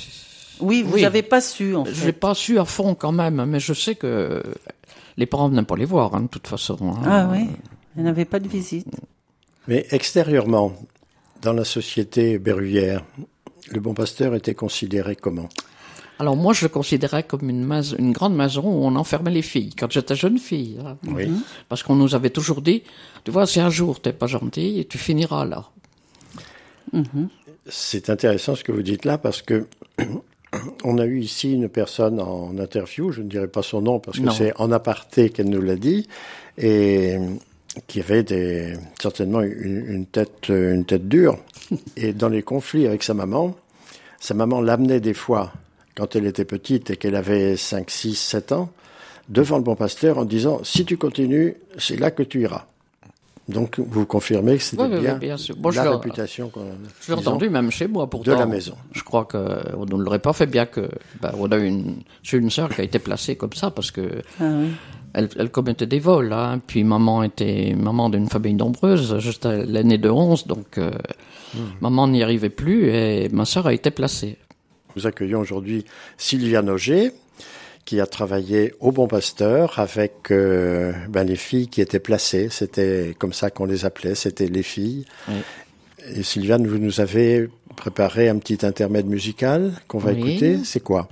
Oui, 0.61 0.83
vous 0.83 0.93
Oui. 0.95 1.01
n'avez 1.01 1.23
pas 1.23 1.41
su 1.41 1.75
en 1.75 1.85
Je 1.85 1.91
l'ai 1.91 1.95
fait. 2.07 2.11
pas 2.13 2.35
su 2.35 2.59
à 2.59 2.65
fond 2.65 2.93
quand 2.95 3.11
même, 3.11 3.43
mais 3.45 3.59
je 3.59 3.73
sais 3.73 3.95
que 3.95 4.43
les 5.17 5.25
parents 5.25 5.49
venaient 5.49 5.63
pas 5.63 5.75
les 5.75 5.85
voir, 5.85 6.13
hein, 6.15 6.21
de 6.21 6.27
toute 6.27 6.47
façon. 6.47 6.77
hein. 6.81 7.01
Ah 7.05 7.29
oui, 7.31 7.47
elles 7.97 8.03
n'avaient 8.03 8.25
pas 8.25 8.39
de 8.39 8.47
visite. 8.47 8.87
Mais 9.67 9.85
extérieurement, 9.91 10.73
dans 11.41 11.53
la 11.53 11.65
société 11.65 12.37
berrulière, 12.37 13.03
le 13.71 13.79
bon 13.79 13.93
pasteur 13.93 14.35
était 14.35 14.53
considéré 14.55 15.15
comment? 15.15 15.49
Alors 16.21 16.37
moi, 16.37 16.53
je 16.53 16.65
le 16.65 16.69
considérais 16.69 17.23
comme 17.23 17.49
une, 17.49 17.65
maison, 17.65 17.95
une 17.97 18.11
grande 18.11 18.35
maison 18.35 18.61
où 18.63 18.85
on 18.85 18.95
enfermait 18.95 19.31
les 19.31 19.41
filles, 19.41 19.71
quand 19.75 19.89
j'étais 19.91 20.13
jeune 20.13 20.37
fille. 20.37 20.77
hein. 20.85 20.95
Oui. 21.07 21.31
Parce 21.67 21.81
qu'on 21.81 21.95
nous 21.95 22.13
avait 22.13 22.29
toujours 22.29 22.61
dit, 22.61 22.83
tu 23.23 23.31
vois, 23.31 23.47
si 23.47 23.59
un 23.59 23.71
jour 23.71 23.99
t'es 23.99 24.13
pas 24.13 24.27
gentil, 24.27 24.85
tu 24.87 24.99
finiras 24.99 25.45
là. 25.45 25.65
C'est 27.65 28.11
intéressant 28.11 28.53
ce 28.55 28.63
que 28.63 28.71
vous 28.71 28.83
dites 28.83 29.03
là 29.03 29.17
parce 29.17 29.41
que 29.41 29.65
on 30.83 30.99
a 30.99 31.05
eu 31.07 31.21
ici 31.21 31.53
une 31.53 31.69
personne 31.69 32.19
en 32.19 32.55
interview, 32.59 33.11
je 33.11 33.23
ne 33.23 33.27
dirai 33.27 33.47
pas 33.47 33.63
son 33.63 33.81
nom 33.81 33.99
parce 33.99 34.19
que 34.19 34.29
c'est 34.29 34.53
en 34.61 34.71
aparté 34.71 35.31
qu'elle 35.31 35.49
nous 35.49 35.61
l'a 35.61 35.75
dit, 35.75 36.07
et 36.59 37.17
qui 37.87 37.99
avait 37.99 38.21
des, 38.21 38.75
certainement 39.01 39.41
une, 39.41 39.85
une 39.87 40.05
tête, 40.05 40.49
une 40.49 40.85
tête 40.85 41.07
dure. 41.07 41.39
Et 41.97 42.13
dans 42.13 42.29
les 42.29 42.43
conflits 42.43 42.85
avec 42.85 43.01
sa 43.01 43.15
maman, 43.15 43.55
sa 44.19 44.35
maman 44.35 44.61
l'amenait 44.61 44.99
des 44.99 45.15
fois, 45.15 45.51
quand 45.95 46.15
elle 46.15 46.25
était 46.25 46.45
petite 46.45 46.89
et 46.91 46.97
qu'elle 46.97 47.15
avait 47.15 47.55
5, 47.57 47.89
6, 47.89 48.15
7 48.15 48.51
ans, 48.53 48.69
devant 49.29 49.57
le 49.57 49.63
bon 49.63 49.75
pasteur 49.75 50.17
en 50.17 50.25
disant, 50.25 50.59
si 50.63 50.85
tu 50.85 50.97
continues, 50.97 51.55
c'est 51.77 51.97
là 51.99 52.11
que 52.11 52.23
tu 52.23 52.41
iras. 52.41 52.65
Donc 53.49 53.79
vous 53.79 54.05
confirmez 54.05 54.57
que 54.57 54.63
c'était 54.63 54.83
Oui, 54.83 54.87
oui, 54.91 54.95
oui, 54.97 55.01
bien, 55.01 55.17
bien 55.17 55.35
sûr. 55.37 55.55
Bon, 55.57 55.71
je 55.71 55.81
la 55.81 55.91
réputation 55.91 56.49
qu'on 56.49 56.65
Je 57.01 57.11
l'ai 57.11 57.17
entendu 57.19 57.49
même 57.49 57.71
chez 57.71 57.87
moi 57.87 58.09
pourtant. 58.09 58.31
de 58.31 58.37
la 58.37 58.45
maison. 58.45 58.75
Je 58.93 59.03
crois 59.03 59.25
que 59.25 59.37
on 59.75 59.85
ne 59.85 60.01
l'aurait 60.03 60.19
pas 60.19 60.31
fait 60.31 60.45
bien 60.45 60.65
que 60.65 60.87
ben, 61.21 61.31
on 61.37 61.51
a 61.51 61.57
eu 61.57 61.65
une 61.65 61.97
j'ai 62.23 62.37
une 62.37 62.49
sœur 62.51 62.69
qui 62.69 62.79
a 62.79 62.83
été 62.83 62.99
placée 62.99 63.35
comme 63.35 63.51
ça 63.53 63.71
parce 63.71 63.91
que 63.91 64.21
Ah 64.39 64.43
oui. 64.57 64.67
elle, 65.13 65.27
elle 65.37 65.49
commettait 65.49 65.87
des 65.87 65.99
vols 65.99 66.31
hein. 66.31 66.61
puis 66.65 66.83
maman 66.85 67.23
était 67.23 67.75
maman 67.75 68.09
d'une 68.09 68.29
famille 68.29 68.53
nombreuse, 68.53 69.17
j'étais 69.19 69.65
l'aîné 69.65 69.97
de 69.97 70.09
11 70.09 70.47
donc 70.47 70.77
euh, 70.77 70.91
Hmm. 71.53 71.59
maman 71.81 72.07
n'y 72.07 72.23
arrivait 72.23 72.49
plus 72.49 72.85
et 72.87 73.27
ma 73.27 73.43
sœur 73.43 73.67
a 73.67 73.73
été 73.73 73.91
placée. 73.91 74.37
Nous 74.95 75.07
accueillons 75.07 75.39
aujourd'hui 75.39 75.85
Sylviane 76.17 76.69
Auger, 76.69 77.11
qui 77.85 77.99
a 77.99 78.05
travaillé 78.05 78.73
au 78.79 78.91
Bon 78.91 79.07
Pasteur 79.07 79.79
avec 79.79 80.31
euh, 80.31 80.93
ben, 81.09 81.23
les 81.23 81.35
filles 81.35 81.67
qui 81.67 81.81
étaient 81.81 81.99
placées. 81.99 82.49
C'était 82.51 83.15
comme 83.17 83.33
ça 83.33 83.49
qu'on 83.49 83.65
les 83.65 83.85
appelait, 83.85 84.15
c'était 84.15 84.47
les 84.47 84.63
filles. 84.63 85.05
Oui. 85.27 85.35
Et 86.15 86.23
Sylviane, 86.23 86.65
vous 86.67 86.77
nous 86.79 86.99
avez 86.99 87.49
préparé 87.75 88.27
un 88.29 88.37
petit 88.37 88.65
intermède 88.65 89.05
musical 89.07 89.71
qu'on 89.87 89.99
va 89.99 90.11
Oui. 90.11 90.31
écouter. 90.31 90.59
C'est 90.63 90.79
quoi? 90.81 91.07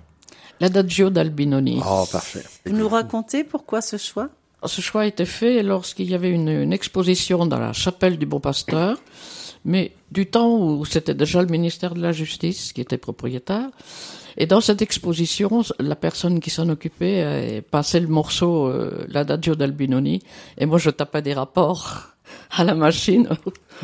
L'adagio 0.60 1.10
d'Albinoni. 1.10 1.80
Oh, 1.88 2.06
parfait. 2.12 2.44
Vous 2.66 2.76
nous 2.76 2.90
racontez 2.90 3.44
pourquoi 3.44 3.82
ce 3.82 3.98
choix? 3.98 4.30
Ce 4.66 4.82
choix 4.82 5.02
a 5.04 5.06
été 5.06 5.26
fait 5.26 5.64
lorsqu'il 5.64 6.10
y 6.10 6.16
avait 6.16 6.32
une, 6.32 6.50
une 6.50 6.74
exposition 6.74 7.46
dans 7.46 7.60
la 7.60 7.72
chapelle 7.72 8.18
du 8.18 8.26
Bon 8.26 8.42
Pasteur, 8.42 9.02
mais 9.66 9.92
du 10.12 10.26
temps 10.26 10.58
où 10.58 10.86
c'était 10.86 11.14
déjà 11.14 11.42
le 11.42 11.48
ministère 11.48 11.94
de 11.94 12.02
la 12.02 12.12
Justice 12.12 12.74
qui 12.74 12.82
était 12.82 12.98
propriétaire. 12.98 13.70
Et 14.38 14.46
dans 14.46 14.62
cette 14.62 14.82
exposition, 14.82 15.64
la 15.80 15.96
personne 15.96 16.40
qui 16.40 16.50
s'en 16.50 16.70
occupait 16.70 17.24
euh, 17.24 17.62
passait 17.70 18.00
le 18.00 18.08
morceau 18.08 18.68
euh, 18.68 19.06
l'Adagio 19.10 19.56
d'Albinoni, 19.56 20.22
et 20.58 20.66
moi 20.66 20.78
je 20.78 20.90
tapais 20.90 21.22
des 21.22 21.34
rapports 21.34 22.14
à 22.52 22.64
la 22.64 22.76
machine, 22.76 23.28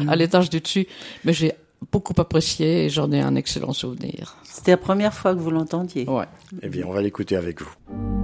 à 0.07 0.15
l'étage 0.15 0.49
du 0.49 0.61
dessus. 0.61 0.87
Mais 1.25 1.33
j'ai 1.33 1.53
beaucoup 1.91 2.13
apprécié 2.17 2.85
et 2.85 2.89
j'en 2.89 3.11
ai 3.11 3.19
un 3.19 3.35
excellent 3.35 3.73
souvenir. 3.73 4.37
C'était 4.43 4.71
la 4.71 4.77
première 4.77 5.13
fois 5.13 5.35
que 5.35 5.39
vous 5.39 5.51
l'entendiez. 5.51 6.07
Ouais. 6.07 6.25
Eh 6.61 6.69
bien, 6.69 6.85
on 6.87 6.93
va 6.93 7.01
l'écouter 7.01 7.35
avec 7.35 7.61
vous. 7.61 8.14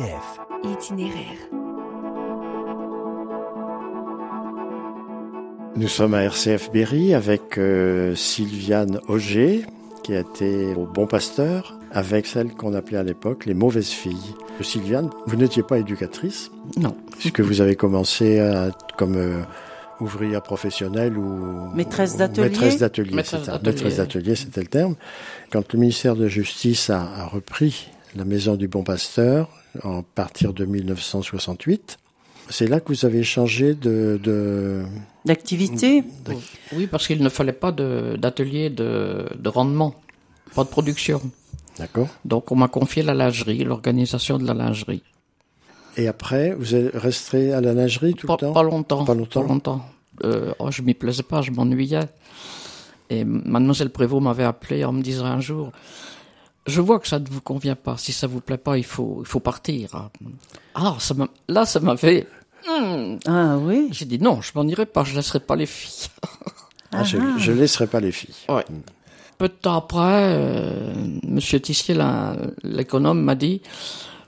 RCF. 0.00 0.40
Itinéraire. 0.64 1.36
Nous 5.76 5.88
sommes 5.88 6.14
à 6.14 6.22
RCF 6.22 6.70
Berry 6.72 7.12
avec 7.12 7.58
euh, 7.58 8.14
Sylviane 8.14 9.00
Auger, 9.08 9.66
qui 10.02 10.14
a 10.14 10.20
été 10.20 10.74
au 10.74 10.86
Bon 10.86 11.06
Pasteur, 11.06 11.78
avec 11.92 12.26
celle 12.26 12.54
qu'on 12.54 12.72
appelait 12.72 12.96
à 12.96 13.02
l'époque 13.02 13.44
les 13.44 13.52
mauvaises 13.52 13.90
filles. 13.90 14.34
Sylviane, 14.62 15.10
vous 15.26 15.36
n'étiez 15.36 15.62
pas 15.62 15.78
éducatrice, 15.78 16.50
Non. 16.78 16.96
puisque 17.18 17.40
vous 17.40 17.60
avez 17.60 17.76
commencé 17.76 18.40
à- 18.40 18.70
comme 18.96 19.16
euh, 19.16 19.42
ouvrière 20.00 20.42
professionnelle 20.42 21.18
ou 21.18 21.70
Maîtresse 21.74 22.16
d'atelier 22.16 22.48
Maîtresse 22.48 22.78
d'atelier. 22.78 23.14
Maîtresse 23.14 23.96
c'était 24.34 24.60
le 24.62 24.66
terme. 24.66 24.94
Quand 25.52 25.74
le 25.74 25.78
ministère 25.78 26.16
de 26.16 26.26
Justice 26.26 26.88
a, 26.88 27.00
a 27.02 27.26
repris 27.26 27.88
la 28.16 28.24
maison 28.24 28.56
du 28.56 28.68
Bon 28.68 28.82
Pasteur 28.82 29.48
en 29.84 30.02
partir 30.02 30.52
de 30.52 30.64
1968, 30.64 31.98
c'est 32.48 32.66
là 32.66 32.80
que 32.80 32.88
vous 32.92 33.04
avez 33.04 33.22
changé 33.22 33.74
de, 33.74 34.18
de 34.22 34.82
D'activité 35.24 36.02
Oui, 36.72 36.86
parce 36.86 37.06
qu'il 37.06 37.22
ne 37.22 37.28
fallait 37.28 37.52
pas 37.52 37.70
de- 37.72 38.16
d'atelier 38.18 38.70
de, 38.70 39.26
de 39.38 39.48
rendement, 39.48 39.94
pas 40.54 40.64
de 40.64 40.68
production. 40.68 41.20
d'accord. 41.78 42.08
Donc 42.24 42.50
on 42.50 42.56
m'a 42.56 42.68
confié 42.68 43.02
la 43.02 43.14
lingerie, 43.14 43.62
l'organisation 43.64 44.38
de 44.38 44.46
la 44.46 44.54
lingerie. 44.54 45.02
Et 45.96 46.08
après, 46.08 46.54
vous 46.54 46.74
êtes 46.74 46.94
resté 46.94 47.52
à 47.52 47.60
la 47.60 47.74
lingerie 47.74 48.14
tout 48.14 48.26
Pas, 48.26 48.34
le 48.34 48.38
temps 48.40 48.52
pas 48.52 48.62
longtemps. 48.62 49.04
Pas 49.04 49.14
longtemps. 49.14 49.84
Euh, 50.24 50.52
oh, 50.58 50.70
je 50.70 50.82
m'y 50.82 50.94
plaisais 50.94 51.22
pas, 51.22 51.42
je 51.42 51.50
m'ennuyais. 51.50 52.08
Et 53.10 53.24
mademoiselle 53.24 53.90
Prévost 53.90 54.22
m'avait 54.22 54.44
appelé 54.44 54.84
en 54.84 54.92
me 54.92 55.02
disant 55.02 55.24
un 55.26 55.40
jour, 55.40 55.72
je 56.66 56.80
vois 56.80 56.98
que 57.00 57.08
ça 57.08 57.18
ne 57.18 57.26
vous 57.28 57.40
convient 57.40 57.74
pas. 57.76 57.96
Si 57.96 58.12
ça 58.12 58.26
vous 58.26 58.40
plaît 58.40 58.58
pas, 58.58 58.76
il 58.78 58.84
faut, 58.84 59.18
il 59.20 59.26
faut 59.26 59.40
partir. 59.40 60.08
Ah, 60.74 60.96
ça 60.98 61.14
m'a- 61.14 61.28
là, 61.48 61.64
ça 61.66 61.80
m'avait. 61.80 62.26
Hmm. 62.68 63.16
Ah 63.26 63.56
oui 63.58 63.88
J'ai 63.92 64.04
dit 64.04 64.18
non, 64.18 64.40
je 64.42 64.52
m'en 64.54 64.64
irai 64.66 64.84
pas, 64.86 65.02
je 65.04 65.14
laisserai 65.14 65.40
pas 65.40 65.56
les 65.56 65.66
filles. 65.66 66.08
Ah, 66.92 67.04
je 67.04 67.16
ne 67.18 67.56
laisserai 67.56 67.86
pas 67.86 68.00
les 68.00 68.12
filles. 68.12 68.34
Ouais. 68.48 68.64
Peu 69.38 69.48
de 69.48 69.54
temps 69.54 69.76
après, 69.76 70.34
euh, 70.36 70.92
Monsieur 71.26 71.60
Tissier, 71.60 71.96
l'économe, 72.62 73.22
m'a 73.22 73.34
dit 73.34 73.62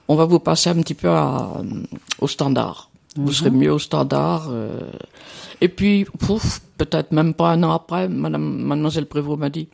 on 0.07 0.15
va 0.15 0.25
vous 0.25 0.39
passer 0.39 0.69
un 0.69 0.75
petit 0.81 0.95
peu 0.95 1.09
à, 1.09 1.61
au 2.19 2.27
standard. 2.27 2.89
Vous 3.15 3.31
serez 3.31 3.51
mieux 3.51 3.71
au 3.71 3.79
standard. 3.79 4.47
euh. 4.49 4.79
Et 5.61 5.69
puis, 5.69 6.05
pouf, 6.19 6.61
peut-être 6.77 7.11
même 7.11 7.35
pas 7.35 7.51
un 7.51 7.61
an 7.63 7.71
après, 7.71 8.09
Madame, 8.09 8.63
Mademoiselle 8.63 9.05
Prévost 9.05 9.39
m'a 9.39 9.49
dit 9.49 9.67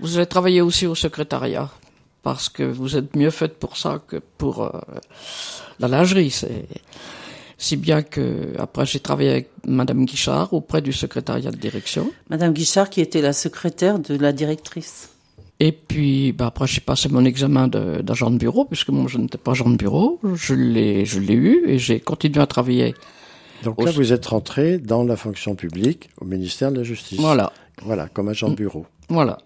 vous 0.00 0.16
allez 0.16 0.26
travailler 0.26 0.62
aussi 0.62 0.86
au 0.86 0.94
secrétariat 0.94 1.68
parce 2.22 2.48
que 2.48 2.62
vous 2.62 2.96
êtes 2.96 3.16
mieux 3.16 3.30
faite 3.30 3.58
pour 3.58 3.76
ça 3.76 4.00
que 4.06 4.16
pour 4.38 4.62
euh, 4.62 4.70
la 5.80 5.88
lingerie. 5.88 6.30
C'est 6.30 6.66
si 7.58 7.76
bien 7.76 8.02
que 8.02 8.54
après 8.58 8.86
j'ai 8.86 8.98
travaillé 9.00 9.30
avec 9.30 9.50
Madame 9.66 10.04
Guichard 10.04 10.52
auprès 10.52 10.82
du 10.82 10.92
secrétariat 10.92 11.50
de 11.50 11.56
direction. 11.56 12.10
Madame 12.30 12.52
Guichard 12.52 12.90
qui 12.90 13.00
était 13.00 13.20
la 13.22 13.32
secrétaire 13.32 13.98
de 13.98 14.16
la 14.16 14.32
directrice. 14.32 15.08
Et 15.60 15.70
puis, 15.70 16.32
bah, 16.32 16.46
après, 16.46 16.66
j'ai 16.66 16.80
passé 16.80 17.08
mon 17.08 17.24
examen 17.24 17.68
de- 17.68 18.02
d'agent 18.02 18.32
de, 18.32 18.36
bureau, 18.36 18.64
puisque 18.64 18.88
moi, 18.88 19.04
je 19.08 19.16
n'étais 19.18 19.38
pas 19.38 19.52
agent 19.52 19.70
de 19.70 19.76
bureau. 19.76 20.18
Je 20.34 20.54
l'ai, 20.54 21.04
je 21.04 21.20
l'ai 21.20 21.34
eu 21.34 21.62
et 21.68 21.78
j'ai 21.78 22.00
continué 22.00 22.40
à 22.42 22.48
travailler. 22.48 22.96
Donc 23.62 23.80
Au- 23.80 23.84
là, 23.84 23.92
vous 23.92 24.12
êtes 24.12 24.26
rentré 24.26 24.78
dans 24.78 25.04
la 25.04 25.14
fonction 25.14 25.54
publique 25.54 26.10
au 26.20 26.24
ministère 26.24 26.72
de 26.72 26.78
la 26.78 26.82
Justice. 26.82 27.20
Voilà, 27.20 27.52
Voilà, 27.82 28.08
comme 28.08 28.28
agent 28.28 28.48
de 28.48 28.56
bureau. 28.56 28.86
voilà. 29.08 29.38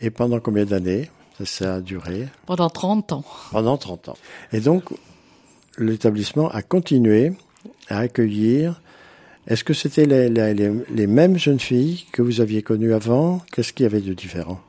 Et 0.00 0.10
pendant 0.10 0.40
combien 0.40 0.64
d'années 0.64 1.08
ça, 1.44 1.74
a 1.76 1.80
duré 1.80 2.28
Pendant 2.46 2.70
30 2.70 3.12
ans. 3.12 3.24
Pendant 3.50 3.76
30 3.76 4.08
ans. 4.10 4.16
Et 4.52 4.60
donc, 4.60 4.84
l'établissement 5.78 6.48
a 6.50 6.62
continué 6.62 7.32
à 7.88 7.98
accueillir. 7.98 8.80
Est-ce 9.46 9.62
que 9.64 9.74
c'était 9.74 10.06
les, 10.06 10.28
les, 10.28 10.54
les, 10.54 10.72
les 10.90 11.06
mêmes 11.06 11.36
jeunes 11.38 11.60
filles 11.60 12.04
que 12.12 12.22
vous 12.22 12.40
aviez 12.40 12.62
connues 12.62 12.94
avant? 12.94 13.42
Qu'est-ce 13.52 13.72
qu'il 13.72 13.84
y 13.84 13.86
avait 13.86 14.00
de 14.00 14.12
différent? 14.14 14.60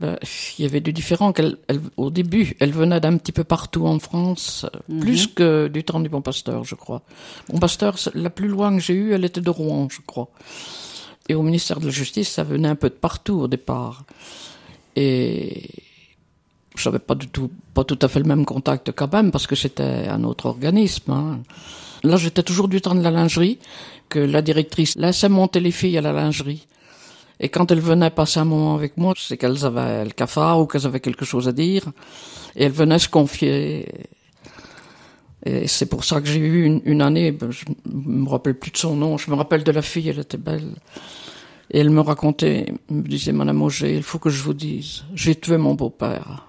Ben, 0.00 0.18
il 0.58 0.64
y 0.64 0.68
avait 0.68 0.80
du 0.80 0.92
différent. 0.92 1.32
qu'elle- 1.32 1.56
elle- 1.68 1.80
au 1.96 2.10
début, 2.10 2.56
elle 2.60 2.72
venait 2.72 3.00
d'un 3.00 3.16
petit 3.16 3.32
peu 3.32 3.44
partout 3.44 3.86
en 3.86 3.98
France, 4.00 4.66
euh, 4.90 5.00
plus 5.00 5.28
que 5.28 5.68
du 5.68 5.84
temps 5.84 6.00
du 6.00 6.08
Bon 6.08 6.20
Pasteur, 6.20 6.64
je 6.64 6.74
crois. 6.74 7.02
Bon 7.48 7.58
Pasteur, 7.58 7.96
la 8.14 8.30
plus 8.30 8.48
loin 8.48 8.74
que 8.76 8.80
j'ai 8.82 8.94
eue, 8.94 9.12
elle 9.12 9.24
était 9.24 9.40
de 9.40 9.50
Rouen, 9.50 9.88
je 9.90 10.00
crois. 10.04 10.28
Et 11.28 11.34
au 11.34 11.42
ministère 11.42 11.80
de 11.80 11.86
la 11.86 11.90
Justice, 11.92 12.28
ça 12.28 12.42
venait 12.42 12.68
un 12.68 12.74
peu 12.74 12.90
de 12.90 12.94
partout 12.94 13.34
au 13.40 13.48
départ. 13.48 14.04
Et 14.96 15.70
je 16.76 16.88
n'avais 16.88 16.98
pas 16.98 17.14
du 17.14 17.28
tout, 17.28 17.50
pas 17.72 17.84
tout 17.84 17.98
à 18.02 18.08
fait 18.08 18.18
le 18.18 18.26
même 18.26 18.44
contact 18.44 18.92
quand 18.92 19.12
même, 19.12 19.30
parce 19.30 19.46
que 19.46 19.56
c'était 19.56 20.06
un 20.08 20.24
autre 20.24 20.46
organisme. 20.46 21.12
hein. 21.12 21.40
Là, 22.02 22.16
j'étais 22.16 22.42
toujours 22.42 22.68
du 22.68 22.80
temps 22.80 22.94
de 22.94 23.02
la 23.02 23.10
lingerie, 23.10 23.58
que 24.08 24.18
la 24.18 24.42
directrice 24.42 24.94
laissait 24.96 25.28
monter 25.28 25.60
les 25.60 25.70
filles 25.70 25.96
à 25.98 26.02
la 26.02 26.12
lingerie. 26.12 26.66
Et 27.40 27.48
quand 27.48 27.70
elles 27.72 27.80
venaient 27.80 28.10
passer 28.10 28.38
un 28.40 28.44
moment 28.44 28.74
avec 28.74 28.96
moi, 28.96 29.14
c'est 29.16 29.36
qu'elles 29.36 29.64
avaient 29.64 30.04
le 30.04 30.10
cafard 30.10 30.60
ou 30.60 30.66
qu'elles 30.66 30.86
avaient 30.86 31.00
quelque 31.00 31.24
chose 31.24 31.48
à 31.48 31.52
dire. 31.52 31.84
Et 32.54 32.64
elles 32.64 32.72
venaient 32.72 32.98
se 32.98 33.08
confier. 33.08 33.88
Et 35.46 35.66
c'est 35.66 35.86
pour 35.86 36.04
ça 36.04 36.20
que 36.20 36.26
j'ai 36.26 36.38
eu 36.38 36.64
une, 36.64 36.80
une 36.84 37.02
année, 37.02 37.32
ben, 37.32 37.50
je 37.50 37.64
me 37.92 38.28
rappelle 38.28 38.54
plus 38.54 38.70
de 38.70 38.76
son 38.76 38.94
nom, 38.94 39.18
je 39.18 39.30
me 39.30 39.36
rappelle 39.36 39.64
de 39.64 39.72
la 39.72 39.82
fille, 39.82 40.08
elle 40.08 40.20
était 40.20 40.38
belle. 40.38 40.74
Et 41.70 41.78
elle 41.78 41.90
me 41.90 42.00
racontait, 42.00 42.66
elle 42.90 42.96
me 42.96 43.02
disait, 43.02 43.32
Madame 43.32 43.62
Auger, 43.62 43.96
il 43.96 44.02
faut 44.02 44.18
que 44.18 44.30
je 44.30 44.42
vous 44.42 44.54
dise, 44.54 45.04
j'ai 45.14 45.34
tué 45.34 45.56
mon 45.56 45.74
beau-père. 45.74 46.46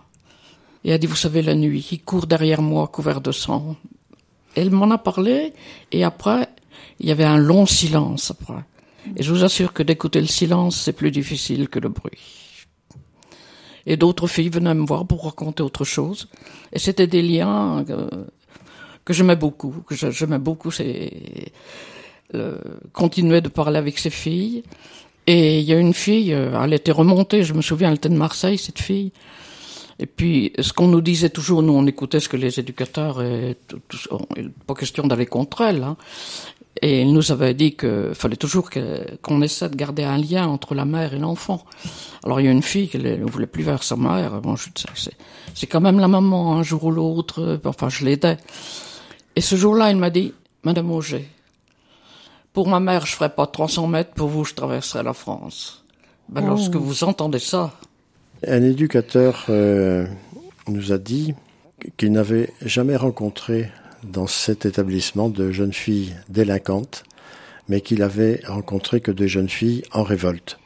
Et 0.84 0.91
elle 0.91 1.00
dit, 1.00 1.07
vous 1.07 1.15
savez, 1.15 1.41
la 1.41 1.55
nuit, 1.55 1.88
il 1.91 2.01
court 2.01 2.27
derrière 2.27 2.62
moi 2.62 2.88
couvert 2.88 3.22
de 3.22 3.31
sang. 3.31 3.75
Elle 4.55 4.72
m'en 4.72 4.91
a 4.91 4.98
parlé, 4.98 5.53
et 5.91 6.03
après, 6.03 6.50
il 7.00 7.07
y 7.07 7.12
avait 7.12 7.24
un 7.24 7.38
long 7.38 7.65
silence 7.65 8.31
après. 8.31 8.63
Et 9.15 9.24
je 9.24 9.31
vous 9.31 9.43
assure 9.43 9.74
que 9.74 9.84
d'écouter 9.84 10.22
le 10.22 10.27
silence, 10.27 10.81
c'est 10.81 10.93
plus 10.93 11.12
difficile 11.12 11.69
que 11.69 11.79
le 11.79 11.89
bruit. 11.89 12.19
Et 13.86 13.98
d'autres 13.98 14.27
filles 14.27 14.50
venaient 14.50 14.74
me 14.74 14.86
voir 14.86 15.05
pour 15.05 15.25
raconter 15.25 15.62
autre 15.62 15.84
chose. 15.84 16.27
Et 16.74 16.79
c'était 16.79 17.07
des 17.07 17.22
liens 17.22 17.86
euh, 17.89 18.10
que 19.03 19.13
j'aimais 19.13 19.36
beaucoup, 19.36 19.84
que 19.88 19.95
j'aimais 19.95 20.39
beaucoup. 20.39 20.72
C'est 20.72 21.51
euh, 22.34 22.57
continuer 22.93 23.41
de 23.41 23.50
parler 23.50 23.77
avec 23.77 24.00
ces 24.00 24.10
filles. 24.10 24.63
Et 25.27 25.60
il 25.60 25.65
y 25.65 25.74
a 25.74 25.79
une 25.79 25.94
fille, 25.94 26.34
euh, 26.34 26.60
elle 26.63 26.74
était 26.74 26.91
remontée, 26.91 27.44
je 27.44 27.53
me 27.53 27.62
souviens, 27.62 27.89
elle 27.89 27.96
était 27.96 28.10
de 28.10 28.15
Marseille, 28.15 28.58
cette 28.58 28.79
fille. 28.79 29.12
Et 29.98 30.05
puis, 30.05 30.51
ce 30.60 30.72
qu'on 30.74 30.88
nous 30.88 31.01
disait 31.01 31.29
toujours, 31.29 31.63
nous 31.63 31.74
on 31.74 31.86
écoutait 31.88 32.20
ce 32.20 32.29
que 32.29 32.38
les 32.38 32.60
éducateurs, 32.60 33.22
et 33.24 33.55
tout, 33.67 33.79
tout- 33.88 34.00
pas 34.67 34.74
question 34.75 35.08
d'aller 35.08 35.25
contre 35.25 35.62
elle, 35.62 35.84
hein. 35.84 35.98
Et 36.82 37.01
il 37.01 37.13
nous 37.13 37.32
avait 37.32 37.53
dit 37.53 37.74
qu'il 37.77 38.12
fallait 38.13 38.36
toujours 38.36 38.70
que- 38.70 39.15
qu'on 39.22 39.41
essaie 39.41 39.70
de 39.70 39.77
garder 39.77 40.03
un 40.03 40.17
lien 40.17 40.46
entre 40.46 40.75
la 40.75 40.84
mère 40.84 41.13
et 41.13 41.20
l'enfant. 41.20 41.63
Alors 42.24 42.41
il 42.41 42.46
y 42.46 42.50
a 42.50 42.51
une 42.51 42.62
fille 42.62 42.89
qui 42.89 42.98
ne 43.00 43.24
voulait 43.24 43.48
plus 43.48 43.63
vers 43.63 43.82
sa 43.82 43.96
mère. 43.96 44.41
Bon, 44.41 44.55
c'est, 44.58 45.67
quand 45.67 45.79
même 45.79 46.00
la 46.00 46.10
maman, 46.10 46.53
un 46.58 46.63
jour 46.63 46.84
ou 46.84 46.91
l'autre. 46.91 47.62
Enfin, 47.63 47.88
je 47.88 48.03
l'aidais. 48.03 48.36
Et 49.38 49.41
ce 49.41 49.55
jour-là, 49.55 49.89
il 49.91 49.96
m'a 49.96 50.10
dit, 50.10 50.34
Madame 50.63 50.91
Auger, 50.91 51.25
pour 52.56 52.68
ma 52.68 52.80
mère, 52.80 53.06
je 53.06 53.14
ferai 53.16 53.30
pas 53.30 53.46
300 53.46 53.86
mètres, 53.88 54.12
pour 54.16 54.30
vous, 54.30 54.44
je 54.46 54.56
traverserai 54.56 55.04
la 55.04 55.14
France. 55.14 55.84
Ben, 56.30 56.44
Lorsque 56.48 56.76
vous 56.76 57.04
entendez 57.04 57.38
ça, 57.40 57.72
Un 58.48 58.64
éducateur 58.64 59.46
euh, 59.50 60.08
nous 60.68 60.92
a 60.92 60.98
dit 60.98 61.36
qu'il 61.98 62.12
n'avait 62.14 62.50
jamais 62.62 62.96
rencontré 62.96 63.70
dans 64.04 64.26
cet 64.28 64.66
établissement 64.66 65.30
de 65.30 65.52
jeunes 65.52 65.74
filles 65.74 66.16
délinquantes, 66.30 67.04
mais 67.70 67.82
qu'il 67.82 68.02
avait 68.02 68.42
rencontré 68.48 69.02
que 69.02 69.12
des 69.12 69.28
jeunes 69.28 69.50
filles 69.50 69.84
en 69.92 70.04
révolte. 70.04 70.58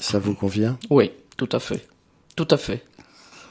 Ça 0.00 0.18
vous 0.18 0.34
convient? 0.34 0.78
Oui, 0.90 1.10
tout 1.36 1.48
à 1.52 1.60
fait. 1.60 1.86
Tout 2.34 2.48
à 2.50 2.56
fait. 2.56 2.82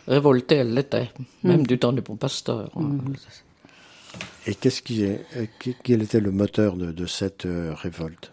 Révoltée, 0.08 0.56
elle 0.56 0.74
l'était. 0.74 1.10
Même 1.44 1.66
du 1.66 1.80
temps 1.80 1.94
du 1.94 2.02
bon 2.02 2.16
pasteur. 2.16 2.70
hein. 2.76 2.98
Et 4.48 4.56
qu'est-ce 4.56 4.82
qui 4.82 5.04
est, 5.04 5.26
euh, 5.38 5.46
quel 5.84 6.04
était 6.04 6.20
le 6.20 6.32
moteur 6.32 6.76
de, 6.78 6.92
de 6.92 7.06
cette 7.06 7.46
euh, 7.46 7.74
révolte? 7.76 8.32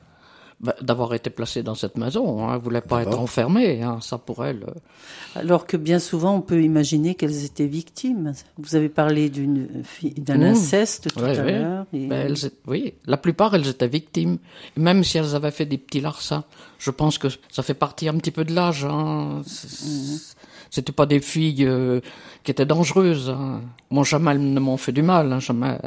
Ben, 0.61 0.75
d'avoir 0.81 1.13
été 1.15 1.29
placée 1.29 1.65
dans 1.65 1.75
cette 1.75 1.97
maison. 1.99 2.47
Hein. 2.47 2.55
Elle 2.55 2.61
voulait 2.61 2.81
pas 2.83 3.03
être 3.03 3.19
enfermée. 3.19 3.83
Hein. 3.83 3.99
Ça, 4.01 4.17
pour 4.17 4.45
elle... 4.45 4.63
euh, 4.63 5.41
Alors 5.41 5.67
que 5.67 5.77
bien 5.77 5.99
souvent, 5.99 6.37
on 6.37 6.41
peut 6.41 6.63
imaginer 6.63 7.17
qu'elles 7.17 7.45
étaient 7.45 7.67
victimes. 7.67 8.33
Vous 8.59 8.77
avez 8.77 8.89
parlé 8.89 9.29
d'une 9.29 9.83
fille- 9.83 10.15
d'un 10.15 10.39
Mmh. 10.39 10.43
inceste 10.43 11.13
tout 11.13 11.21
Ouais, 11.21 11.37
à 11.37 11.45
ouais. 11.45 11.59
l'heure. 11.59 11.87
et- 11.93 12.07
Ben, 12.07 12.33
oui, 12.69 12.95
la 13.07 13.17
plupart, 13.17 13.57
elles 13.57 13.67
étaient 13.67 13.89
victimes. 13.89 14.39
Et 14.77 14.81
même 14.81 15.03
si 15.03 15.19
elles 15.19 15.35
avaient 15.35 15.51
fait 15.51 15.67
des 15.67 15.79
petits 15.79 16.01
larcins, 16.01 16.45
je 16.79 16.93
pense 16.93 17.19
que 17.19 17.27
ça 17.51 17.65
fait 17.65 17.75
partie 17.75 18.09
un 18.09 18.17
petit 18.19 18.31
peu 18.31 18.45
de 18.45 18.55
l'âge. 18.55 18.85
Hein. 18.85 19.43
C'est- 19.45 20.37
C'était 20.73 20.91
pas 20.91 21.05
des 21.05 21.21
filles 21.21 21.67
euh, 21.67 22.01
qui 22.43 22.51
étaient 22.51 22.65
dangereuses. 22.65 23.29
Hein. 23.29 23.61
Moi, 23.91 24.05
jamais 24.05 24.31
elles 24.31 24.53
ne 24.55 24.59
m'ont 24.59 24.79
fait 24.79 24.93
du 24.93 25.03
mal. 25.03 25.31
Hein, 25.31 25.39
jamais. 25.39 25.79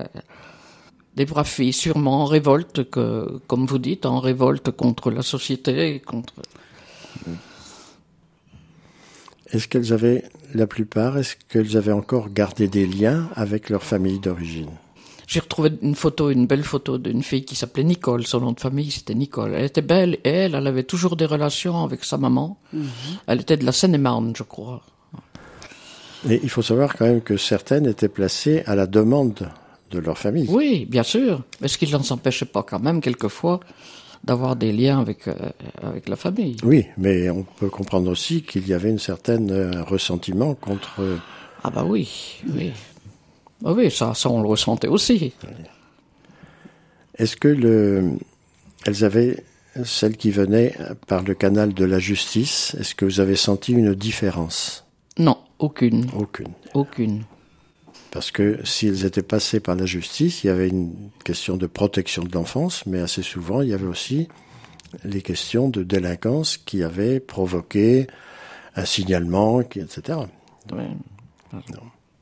Des 1.16 1.26
braves 1.26 1.48
filles, 1.48 1.74
sûrement 1.74 2.22
en 2.22 2.26
révolte, 2.26 2.84
comme 2.92 3.66
vous 3.66 3.80
dites, 3.80 4.06
en 4.06 4.20
révolte 4.20 4.70
contre 4.70 5.10
la 5.10 5.24
société, 5.24 6.02
contre. 6.02 6.34
Est-ce 9.52 9.68
qu'elles 9.68 9.92
avaient, 9.92 10.24
la 10.54 10.68
plupart, 10.68 11.18
est-ce 11.18 11.36
qu'elles 11.50 11.78
avaient 11.78 11.92
encore 11.92 12.30
gardé 12.30 12.68
des 12.68 12.86
liens 12.86 13.30
avec 13.36 13.70
leur 13.70 13.82
famille 13.82 14.20
d'origine? 14.20 14.70
J'ai 15.28 15.40
retrouvé 15.40 15.72
une 15.82 15.96
photo, 15.96 16.30
une 16.30 16.46
belle 16.46 16.64
photo 16.64 16.98
d'une 16.98 17.24
fille 17.24 17.46
qui 17.46 17.56
s'appelait 17.56 17.84
Nicole. 17.84 18.26
Son 18.28 18.42
nom 18.42 18.52
de 18.52 18.60
famille, 18.60 18.92
c'était 18.92 19.16
Nicole. 19.16 19.54
Elle 19.56 19.66
était 19.66 19.82
belle 19.82 20.20
et 20.24 20.30
elle, 20.30 20.56
elle 20.56 20.68
avait 20.68 20.84
toujours 20.84 21.16
des 21.16 21.26
relations 21.26 21.84
avec 21.84 22.04
sa 22.04 22.18
maman. 22.18 22.60
Elle 23.28 23.42
était 23.42 23.58
de 23.58 23.66
la 23.66 23.72
Seine-et-Marne, 23.72 24.34
je 24.36 24.44
crois. 24.44 24.82
Et 26.30 26.40
il 26.44 26.50
faut 26.50 26.62
savoir 26.62 26.96
quand 26.96 27.06
même 27.06 27.22
que 27.22 27.38
certaines 27.38 27.86
étaient 27.88 28.10
placées 28.10 28.64
à 28.66 28.76
la 28.76 28.88
demande 28.88 29.50
de 29.92 30.00
leur 30.00 30.18
famille. 30.18 30.48
Oui, 30.50 30.86
bien 30.86 31.04
sûr. 31.04 31.44
Mais 31.62 31.68
ce 31.68 31.78
qui 31.78 31.92
ne 31.92 32.00
s'empêchait 32.04 32.46
pas 32.46 32.64
quand 32.64 32.80
même, 32.80 33.02
quelquefois, 33.02 33.60
d'avoir 34.24 34.56
des 34.56 34.72
liens 34.72 35.00
avec, 35.00 35.28
euh, 35.28 35.34
avec 35.84 36.10
la 36.10 36.16
famille? 36.16 36.58
Oui, 36.64 36.86
mais 36.98 37.30
on 37.30 37.44
peut 37.44 37.70
comprendre 37.70 38.10
aussi 38.10 38.42
qu'il 38.42 38.68
y 38.68 38.74
avait 38.74 38.90
une 38.90 39.00
certaine 39.00 39.52
euh, 39.52 39.84
ressentiment 39.84 40.56
contre. 40.56 41.00
euh, 41.02 41.18
Ah 41.64 41.70
bah 41.70 41.84
oui, 41.86 42.10
oui. 42.56 42.72
Ah 43.64 43.72
oui, 43.74 43.90
ça, 43.92 44.14
ça 44.14 44.30
on 44.30 44.42
le 44.42 44.48
ressentait 44.48 44.88
aussi. 44.88 45.34
Est-ce 47.18 47.38
que 47.38 47.48
le, 47.48 48.12
elles 48.86 49.04
avaient 49.06 49.44
celles 49.84 50.18
qui 50.18 50.32
venaient 50.32 50.76
par 51.08 51.24
le 51.24 51.34
canal 51.34 51.74
de 51.74 51.86
la 51.86 52.00
justice 52.00 52.76
Est-ce 52.80 52.96
que 52.96 53.06
vous 53.06 53.20
avez 53.20 53.36
senti 53.36 53.74
une 53.74 53.94
différence? 53.94 54.86
Non, 55.18 55.38
aucune, 55.60 56.08
Aucune. 56.16 56.54
aucune. 56.74 57.24
Parce 58.12 58.32
que 58.32 58.60
s'ils 58.66 59.06
étaient 59.06 59.24
passés 59.24 59.60
par 59.60 59.76
la 59.76 59.86
justice, 59.86 60.44
il 60.44 60.48
y 60.48 60.50
avait 60.50 60.70
une 60.70 60.94
question 61.24 61.58
de 61.58 61.68
protection 61.68 62.24
de 62.24 62.32
l'enfance, 62.34 62.86
mais 62.86 63.00
assez 63.02 63.24
souvent, 63.24 63.62
il 63.62 63.70
y 63.70 63.74
avait 63.74 63.88
aussi 63.88 64.28
les 65.04 65.22
questions 65.22 65.68
de 65.68 65.84
délinquance 65.84 66.58
qui 66.58 66.84
avaient 66.84 67.20
provoqué 67.20 68.08
un 68.76 68.86
signalement, 68.86 69.60
etc. 69.62 70.20
Ouais. 70.72 70.90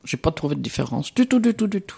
J'ai 0.04 0.18
pas 0.18 0.30
trouvé 0.30 0.54
de 0.54 0.60
différence. 0.60 1.14
Du 1.14 1.26
tout, 1.26 1.40
du 1.40 1.54
tout, 1.54 1.66
du 1.66 1.80
tout. 1.80 1.96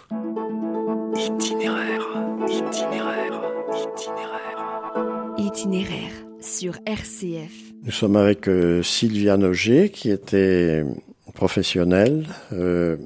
Itinéraire, 1.16 2.06
itinéraire, 2.48 3.40
itinéraire. 3.72 5.34
Itinéraire 5.38 6.12
sur 6.40 6.76
RCF. 6.86 7.52
Nous 7.82 7.90
sommes 7.90 8.16
avec 8.16 8.48
euh, 8.48 8.82
Sylvia 8.82 9.36
Noger, 9.36 9.90
qui 9.90 10.10
était 10.10 10.84
professionnelle 11.34 12.28
euh, 12.52 12.96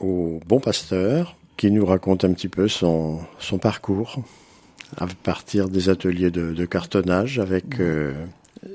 au 0.00 0.38
Bon 0.46 0.60
Pasteur, 0.60 1.36
qui 1.56 1.70
nous 1.70 1.86
raconte 1.86 2.24
un 2.24 2.32
petit 2.34 2.48
peu 2.48 2.68
son, 2.68 3.20
son 3.38 3.58
parcours 3.58 4.22
à 4.98 5.06
partir 5.22 5.70
des 5.70 5.88
ateliers 5.88 6.30
de, 6.30 6.52
de 6.52 6.64
cartonnage 6.66 7.38
avec 7.38 7.80
euh, 7.80 8.12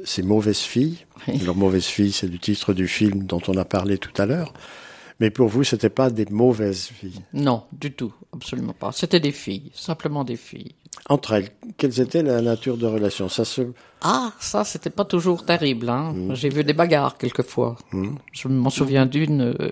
ces 0.06 0.24
mauvaises 0.24 0.58
filles. 0.58 1.06
Oui. 1.28 1.38
Leurs 1.46 1.56
mauvaises 1.56 1.86
filles, 1.86 2.12
c'est 2.12 2.28
le 2.28 2.40
titre 2.40 2.74
du 2.74 2.88
film 2.88 3.24
dont 3.26 3.42
on 3.48 3.58
a 3.58 3.66
parlé 3.66 4.00
tout 4.00 4.20
à 4.20 4.26
l'heure. 4.26 4.54
Mais 5.19 5.32
pour 5.32 5.47
vous, 5.47 5.63
c'était 5.63 5.89
pas 5.89 6.10
des 6.12 6.25
mauvaises 6.30 6.86
filles. 6.86 7.21
Non, 7.34 7.63
du 7.71 7.91
tout, 7.91 8.13
absolument 8.34 8.73
pas. 8.73 8.91
C'était 8.91 9.19
des 9.19 9.32
filles, 9.32 9.71
simplement 9.73 10.23
des 10.23 10.36
filles. 10.36 10.73
Entre 11.10 11.34
elles, 11.34 11.49
quelles 11.77 11.99
étaient 12.01 12.21
la 12.23 12.41
nature 12.41 12.77
de 12.77 12.86
relation? 12.86 13.27
Ça 13.30 13.45
se 13.45 13.62
Ah, 14.01 14.34
ça, 14.39 14.63
c'était 14.63 14.89
pas 14.89 15.06
toujours 15.06 15.45
terrible. 15.45 15.89
Hein. 15.89 16.13
J'ai 16.34 16.49
vu 16.49 16.63
des 16.63 16.73
bagarres 16.73 17.17
quelquefois. 17.17 17.77
Je 18.32 18.47
m'en 18.47 18.69
souviens 18.69 19.06
d'une 19.06 19.41
euh, 19.41 19.71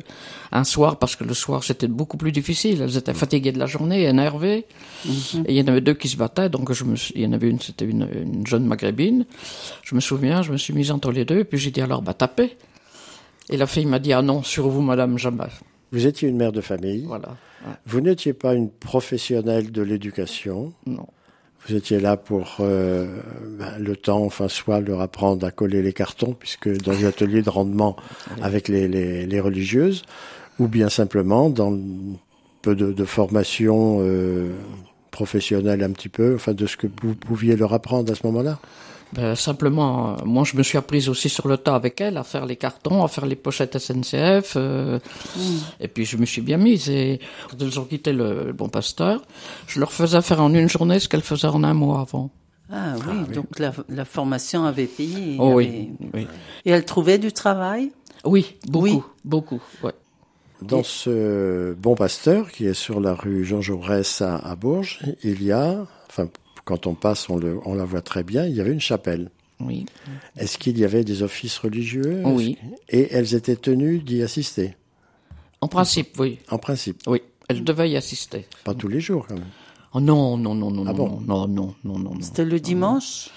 un 0.51 0.63
soir 0.63 0.97
parce 0.97 1.15
que 1.15 1.23
le 1.23 1.33
soir 1.33 1.63
c'était 1.63 1.87
beaucoup 1.87 2.17
plus 2.17 2.31
difficile. 2.31 2.81
Elles 2.81 2.97
étaient 2.97 3.13
fatiguées 3.13 3.51
de 3.51 3.59
la 3.59 3.65
journée, 3.65 4.03
énervées. 4.03 4.65
Et 5.05 5.49
il 5.49 5.55
y 5.55 5.61
en 5.61 5.67
avait 5.67 5.81
deux 5.81 5.95
qui 5.95 6.07
se 6.07 6.17
battaient. 6.17 6.49
Donc 6.49 6.71
je 6.71 6.83
me, 6.83 6.95
suis- 6.95 7.13
il 7.15 7.21
y 7.21 7.27
en 7.27 7.33
avait 7.33 7.49
une, 7.49 7.59
c'était 7.59 7.85
une, 7.85 8.07
une 8.13 8.45
jeune 8.47 8.65
maghrébine. 8.65 9.25
Je 9.83 9.93
me 9.95 9.99
souviens, 9.99 10.41
je 10.41 10.51
me 10.51 10.57
suis 10.57 10.73
mise 10.73 10.91
entre 10.91 11.11
les 11.11 11.25
deux. 11.25 11.39
Et 11.39 11.43
puis 11.45 11.57
j'ai 11.59 11.71
dit 11.71 11.81
alors 11.81 12.01
bah 12.01 12.13
tapez. 12.13 12.55
Et 13.49 13.57
la 13.57 13.67
fille 13.67 13.85
m'a 13.85 13.99
dit 13.99 14.13
ah 14.13 14.21
non 14.21 14.43
sur 14.43 14.69
vous 14.69 14.81
madame 14.81 15.17
jamais. 15.17 15.43
Vous 15.91 16.07
étiez 16.07 16.27
une 16.27 16.37
mère 16.37 16.51
de 16.51 16.61
famille. 16.61 17.05
Voilà. 17.05 17.37
Vous 17.85 18.01
n'étiez 18.01 18.33
pas 18.33 18.53
une 18.53 18.69
professionnelle 18.69 19.71
de 19.71 19.81
l'éducation. 19.81 20.73
non. 20.85 21.07
Vous 21.67 21.73
étiez 21.73 21.99
là 21.99 22.15
pour 22.15 22.57
euh, 22.59 23.07
ben, 23.57 23.79
le 23.79 23.95
temps, 23.95 24.23
enfin, 24.23 24.47
soit 24.47 24.81
leur 24.81 25.01
apprendre 25.01 25.47
à 25.47 25.49
coller 25.49 25.81
les 25.81 25.93
cartons, 25.93 26.35
puisque 26.37 26.69
dans 26.83 26.91
les 26.91 27.05
ateliers 27.05 27.41
de 27.41 27.49
rendement 27.49 27.95
avec 28.39 28.67
les, 28.67 28.87
les, 28.87 29.25
les 29.25 29.39
religieuses, 29.39 30.03
ou 30.59 30.67
bien 30.67 30.89
simplement 30.89 31.49
dans 31.49 31.73
un 31.73 31.79
peu 32.61 32.75
de, 32.75 32.93
de 32.93 33.03
formation 33.03 33.97
euh, 34.01 34.51
professionnelle 35.09 35.81
un 35.81 35.91
petit 35.91 36.09
peu, 36.09 36.35
enfin, 36.35 36.53
de 36.53 36.67
ce 36.67 36.77
que 36.77 36.85
vous 37.01 37.15
pouviez 37.15 37.55
leur 37.55 37.73
apprendre 37.73 38.11
à 38.11 38.15
ce 38.15 38.27
moment-là. 38.27 38.59
Ben, 39.13 39.33
simplement, 39.35 40.17
moi 40.25 40.43
je 40.43 40.57
me 40.57 40.63
suis 40.63 40.77
apprise 40.77 41.07
aussi 41.09 41.29
sur 41.29 41.47
le 41.47 41.57
tas 41.57 41.75
avec 41.75 42.01
elle 42.01 42.17
à 42.17 42.23
faire 42.23 42.45
les 42.45 42.57
cartons, 42.57 43.03
à 43.03 43.07
faire 43.07 43.25
les 43.25 43.35
pochettes 43.37 43.77
SNCF. 43.77 44.53
euh, 44.57 44.99
Et 45.79 45.87
puis 45.87 46.03
je 46.05 46.17
me 46.17 46.25
suis 46.25 46.41
bien 46.41 46.57
mise. 46.57 46.89
Et 46.89 47.19
quand 47.49 47.61
elles 47.61 47.79
ont 47.79 47.85
quitté 47.85 48.11
le, 48.11 48.45
le 48.47 48.53
bon 48.53 48.67
pasteur, 48.67 49.21
je 49.67 49.79
leur 49.79 49.93
faisais 49.93 50.21
faire 50.21 50.41
en 50.41 50.53
une 50.53 50.67
journée 50.67 50.99
ce 50.99 51.07
qu'elles 51.07 51.21
faisaient 51.21 51.47
en 51.47 51.63
un 51.63 51.73
mois 51.73 52.01
avant. 52.01 52.29
Ah 52.71 52.95
oui, 53.07 53.33
donc 53.33 53.59
la, 53.59 53.71
la 53.89 54.05
formation 54.05 54.65
avait 54.65 54.87
payé. 54.87 55.37
Oh 55.39 55.53
oui, 55.53 55.67
avait- 55.67 56.09
oui. 56.23 56.27
Et 56.65 56.71
elle 56.71 56.83
trouvait 56.83 57.19
du 57.19 57.31
travail? 57.31 57.91
Oui, 58.25 58.55
beaucoup, 58.67 58.85
Oui. 58.85 58.99
beaucoup. 59.23 59.61
Ouais. 59.83 59.93
Dans 60.63 60.83
ce 60.83 61.73
bon 61.75 61.93
pasteur, 61.95 62.49
qui 62.51 62.65
est 62.65 62.73
sur 62.73 62.99
la 62.99 63.13
rue 63.13 63.45
Jean 63.45 63.61
Jaurès 63.61 64.21
à, 64.21 64.37
à 64.37 64.55
Bourges, 64.55 64.99
il 65.23 65.43
y 65.43 65.51
a, 65.51 65.85
enfin, 66.09 66.27
quand 66.65 66.87
on 66.87 66.93
passe, 66.95 67.29
on, 67.29 67.37
le, 67.37 67.59
on 67.65 67.73
la 67.75 67.85
voit 67.85 68.01
très 68.01 68.23
bien, 68.23 68.45
il 68.45 68.55
y 68.55 68.61
avait 68.61 68.71
une 68.73 68.81
chapelle. 68.81 69.29
Oui. 69.61 69.85
Est-ce 70.37 70.57
qu'il 70.57 70.77
y 70.77 70.83
avait 70.83 71.03
des 71.05 71.23
offices 71.23 71.57
religieux? 71.59 72.21
Oui. 72.25 72.57
Et 72.89 73.07
elles 73.13 73.35
étaient 73.35 73.55
tenues 73.55 73.99
d'y 73.99 74.21
assister, 74.21 74.75
En 75.61 75.67
principe, 75.69 76.19
oui. 76.19 76.39
en 76.51 76.57
principe. 76.57 77.01
Oui. 77.07 77.21
Elles 77.47 77.63
devaient 77.63 77.89
y 77.89 77.95
assister. 77.95 78.47
Pas 78.63 78.73
tous 78.73 78.87
les 78.89 78.99
jours, 78.99 79.25
quand 79.27 79.35
même. 79.35 79.45
Oh 79.93 80.01
non, 80.01 80.35
non, 80.35 80.55
non, 80.55 80.71
non, 80.71 80.83
Ah 80.87 80.91
non, 80.91 80.97
bon? 80.97 81.21
non, 81.25 81.47
non, 81.47 81.75
non, 81.85 81.97
non, 81.99 82.09
non. 82.15 82.17
C'était 82.19 82.43
le 82.43 82.59
dimanche? 82.59 83.29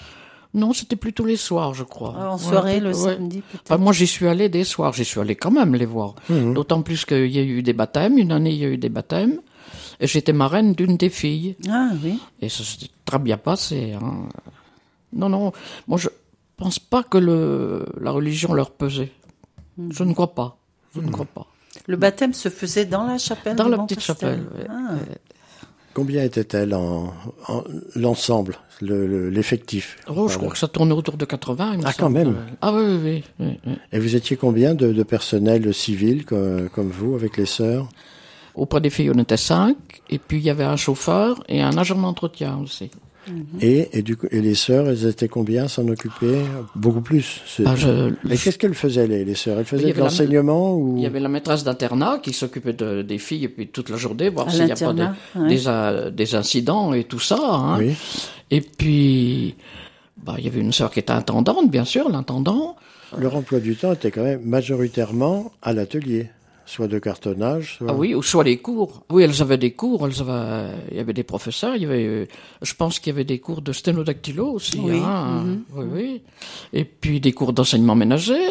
Non, 0.53 0.73
c'était 0.73 0.95
plutôt 0.95 1.25
les 1.25 1.37
soirs, 1.37 1.73
je 1.75 1.83
crois. 1.83 2.15
Ah, 2.17 2.31
En 2.31 2.37
Ouais, 2.37 2.43
soirée, 2.43 2.79
le 2.79 2.87
ouais. 2.87 2.93
samedi 2.95 3.41
peut-être? 3.41 3.61
Enfin, 3.71 3.77
moi, 3.77 3.93
j'y 3.93 4.07
suis 4.07 4.27
allé 4.27 4.49
des 4.49 4.63
soirs. 4.63 4.91
J'y 4.93 5.05
suis 5.05 5.19
allé 5.21 5.35
quand 5.35 5.51
même 5.51 5.75
les 5.75 5.85
voir. 5.85 6.15
D'autant 6.27 6.81
plus 6.81 7.05
qu'il 7.05 7.27
y 7.31 7.37
a 7.37 7.43
eu 7.43 7.61
des 7.61 7.73
baptêmes. 7.73 8.17
Une 8.17 8.31
année, 8.31 8.49
il 8.51 8.57
y 8.57 8.65
a 8.65 8.69
eu 8.69 8.77
des 8.77 8.89
baptêmes. 8.89 9.39
Et 9.99 10.07
j'étais 10.07 10.33
marraine 10.33 10.73
d'une 10.73 10.95
des 10.97 11.09
filles. 11.09 11.55
Ah 11.69 11.89
oui. 12.03 12.19
Et 12.41 12.49
ça 12.49 12.63
s'est 12.63 12.87
très 13.05 13.19
bien 13.19 13.37
passé. 13.37 13.93
Hein. 13.93 14.29
Non, 15.13 15.27
non. 15.29 15.51
Moi, 15.87 15.97
je 15.97 16.07
pense 16.57 16.79
pas 16.79 17.03
que 17.03 17.17
le, 17.17 17.85
la 17.99 18.11
religion 18.11 18.53
leur 18.53 18.71
pesait. 18.71 19.11
Je 19.89 20.03
ne 20.03 20.13
crois 20.13 20.33
pas. 20.33 20.57
Je 20.95 21.01
ne 21.01 21.09
crois 21.11 21.25
pas. 21.25 21.47
Le 21.87 21.97
baptême 21.97 22.33
se 22.33 22.49
faisait 22.49 22.85
dans 22.85 23.05
la 23.05 23.17
chapelle 23.17 23.55
Dans 23.55 23.65
du 23.65 23.71
la 23.71 23.77
Bon 23.77 23.85
petite 23.85 24.01
chapelle. 24.01 24.45
Ah. 24.69 24.95
Combien 25.93 26.23
était-elle 26.23 26.73
en, 26.75 27.13
en 27.47 27.63
l'ensemble, 27.95 28.57
le- 28.79 29.05
le- 29.07 29.29
l'effectif? 29.29 29.97
Oh, 30.07 30.27
je 30.29 30.37
crois 30.37 30.49
que 30.51 30.57
ça 30.57 30.67
tournait 30.67 30.93
autour 30.93 31.17
de 31.17 31.25
80. 31.25 31.71
il 31.73 31.79
me 31.79 31.83
Ah, 31.85 31.93
quand 31.97 32.09
même. 32.09 32.35
Ah 32.61 32.71
oui, 32.73 32.83
oui, 32.85 32.99
oui. 33.03 33.23
oui, 33.39 33.59
oui. 33.65 33.73
Et 33.91 33.99
vous 33.99 34.15
étiez 34.15 34.37
combien 34.37 34.75
de, 34.75 34.93
de 34.93 35.03
personnel 35.03 35.73
civil 35.73 36.25
comme, 36.25 36.69
comme 36.69 36.89
vous, 36.89 37.15
avec 37.15 37.35
les 37.37 37.45
sœurs? 37.47 37.89
Auprès 38.55 38.81
des 38.81 38.89
filles, 38.89 39.11
on 39.13 39.19
était 39.19 39.37
cinq. 39.37 39.75
Et 40.09 40.17
puis, 40.19 40.37
il 40.37 40.43
y 40.43 40.49
avait 40.49 40.63
un 40.63 40.75
chauffeur 40.77 41.43
et 41.47 41.61
un 41.61 41.77
agent 41.77 41.95
d'entretien 41.95 42.57
aussi. 42.63 42.89
et, 43.61 43.89
et, 43.97 44.01
du, 44.01 44.17
coup- 44.17 44.27
et 44.31 44.41
les 44.41 44.55
sœurs, 44.55 44.87
elles 44.89 45.05
étaient 45.05 45.27
combien 45.27 45.67
s'en 45.67 45.87
occuper? 45.87 46.39
Beaucoup 46.75 47.01
plus. 47.01 47.41
Ah, 47.65 47.75
je- 47.75 48.09
Et 48.29 48.37
qu'est-ce 48.37 48.57
qu'elles 48.57 48.73
faisaient, 48.73 49.05
les, 49.07 49.23
les 49.23 49.35
sœurs? 49.35 49.59
Elles 49.59 49.65
faisaient 49.65 49.91
de 49.91 49.97
la- 49.97 50.05
l'enseignement 50.05 50.75
ou... 50.75 50.95
Il 50.97 51.03
y 51.03 51.05
avait 51.05 51.19
la 51.19 51.29
maîtresse 51.29 51.63
d'internat 51.63 52.19
qui 52.23 52.33
s'occupait 52.33 52.73
de, 52.73 53.03
des 53.03 53.19
filles 53.19 53.45
et 53.45 53.49
puis 53.49 53.67
toute 53.67 53.89
la 53.89 53.97
journée, 53.97 54.29
voir 54.29 54.49
s'il 54.49 54.65
n'y 54.65 54.71
a 54.71 54.75
pas 54.75 54.93
de- 54.93 54.99
l'internat, 54.99 55.15
ouais. 55.35 55.47
des, 55.47 55.67
euh, 55.67 56.09
des 56.09 56.33
incidents 56.33 56.93
et 56.93 57.03
tout 57.03 57.19
ça. 57.19 57.37
Hein. 57.39 57.77
Oui. 57.79 57.93
Et 58.49 58.61
puis, 58.61 59.55
bah, 60.17 60.35
il 60.39 60.45
y 60.45 60.47
avait 60.47 60.61
une 60.61 60.73
sœur 60.73 60.89
qui 60.89 60.99
était 60.99 61.11
intendante, 61.13 61.69
bien 61.69 61.85
sûr, 61.85 62.09
l'intendant. 62.09 62.77
Leur 63.17 63.35
emploi 63.35 63.59
du 63.59 63.75
temps 63.75 63.93
était 63.93 64.09
quand 64.11 64.23
même 64.23 64.41
majoritairement 64.43 65.51
à 65.61 65.73
l'atelier, 65.73 66.29
soit 66.69 66.87
de 66.87 66.99
cartonnage, 66.99 67.77
soit... 67.77 67.87
Ah 67.89 67.93
oui, 67.95 68.13
ou 68.13 68.21
soit 68.21 68.43
les 68.43 68.57
cours. 68.57 69.03
Oui, 69.09 69.23
elles 69.23 69.41
avaient 69.41 69.57
des 69.57 69.71
cours, 69.71 70.05
elles 70.07 70.21
avaient, 70.21 70.71
il 70.91 70.97
y 70.97 70.99
avait 70.99 71.13
des 71.13 71.23
professeurs, 71.23 71.75
il 71.75 71.81
y 71.81 71.85
avait, 71.85 72.05
euh, 72.05 72.25
je 72.61 72.73
pense 72.75 72.99
qu'il 72.99 73.11
y 73.11 73.15
avait 73.15 73.23
des 73.23 73.39
cours 73.39 73.61
de 73.61 73.73
sténodactylo 73.73 74.45
aussi. 74.51 74.79
Oui, 74.79 74.99
Hein, 75.03 75.57
oui, 75.73 75.85
oui. 75.91 76.21
Et 76.73 76.85
puis 76.85 77.19
des 77.19 77.31
cours 77.31 77.53
d'enseignement 77.53 77.95
ménager, 77.95 78.45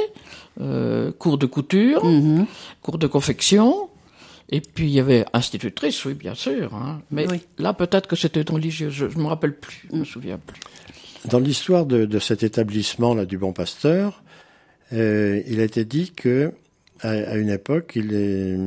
euh, 0.61 1.13
cours 1.13 1.39
de 1.39 1.47
couture, 1.47 2.05
Mhm. 2.05 2.47
cours 2.83 2.99
de 2.99 3.07
confection. 3.07 3.89
Et 4.51 4.61
puis 4.63 4.87
il 4.87 4.93
y 4.93 5.01
avait 5.01 5.25
institutrice, 5.33 6.05
oui, 6.07 6.15
bien 6.15 6.35
sûr. 6.35 6.75
Hein. 6.75 7.01
Mais 7.11 7.31
Oui. 7.31 7.41
là, 7.59 7.73
peut-être 7.75 8.09
que 8.09 8.17
c'était 8.17 8.43
religieux. 8.51 8.91
Je, 8.91 9.09
je 9.09 9.19
me 9.19 9.27
rappelle 9.27 9.55
plus, 9.55 9.87
je 9.93 9.97
me 9.97 10.05
souviens 10.05 10.39
plus. 10.45 10.61
Dans 11.31 11.39
l'histoire 11.39 11.85
de, 11.87 12.05
de 12.07 12.19
cet 12.19 12.43
établissement 12.43 13.15
là 13.15 13.25
du 13.27 13.37
Bon 13.39 13.53
Pasteur, 13.53 14.23
euh, 14.93 15.41
il 15.47 15.61
a 15.61 15.65
été 15.65 15.85
dit 15.85 16.13
que 16.17 16.53
à, 17.01 17.11
à 17.11 17.37
une 17.37 17.51
époque, 17.51 17.93
il 17.97 18.13
est- 18.15 18.59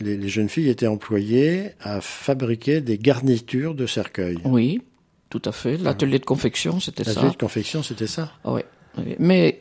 les, 0.00 0.16
les 0.16 0.28
jeunes 0.28 0.48
filles 0.48 0.68
étaient 0.68 0.86
employées 0.86 1.70
à 1.80 2.00
fabriquer 2.00 2.80
des 2.80 2.98
garnitures 2.98 3.74
de 3.74 3.86
cercueils. 3.86 4.38
Oui, 4.44 4.82
tout 5.28 5.42
à 5.44 5.52
fait. 5.52 5.76
L'atelier 5.76 6.18
de 6.18 6.24
confection, 6.24 6.80
c'était 6.80 7.04
ça. 7.04 7.14
L'atelier 7.14 7.32
de 7.32 7.36
confection, 7.36 7.82
c'était 7.82 8.06
ça. 8.06 8.32
Ah 8.44 8.52
ouais. 8.52 8.64
oui. 8.98 9.16
Mais 9.18 9.58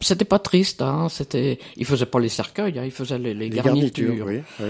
c'était 0.00 0.24
pas 0.24 0.38
triste, 0.38 0.82
hein. 0.82 1.08
C'était, 1.08 1.58
il 1.76 1.84
faisait 1.84 2.06
pas 2.06 2.20
les 2.20 2.28
cercueils, 2.28 2.78
hein, 2.78 2.84
il 2.84 2.90
faisait 2.90 3.18
les, 3.18 3.34
les, 3.34 3.50
garnitures. 3.50 4.24
oui, 4.26 4.40
oui. 4.60 4.66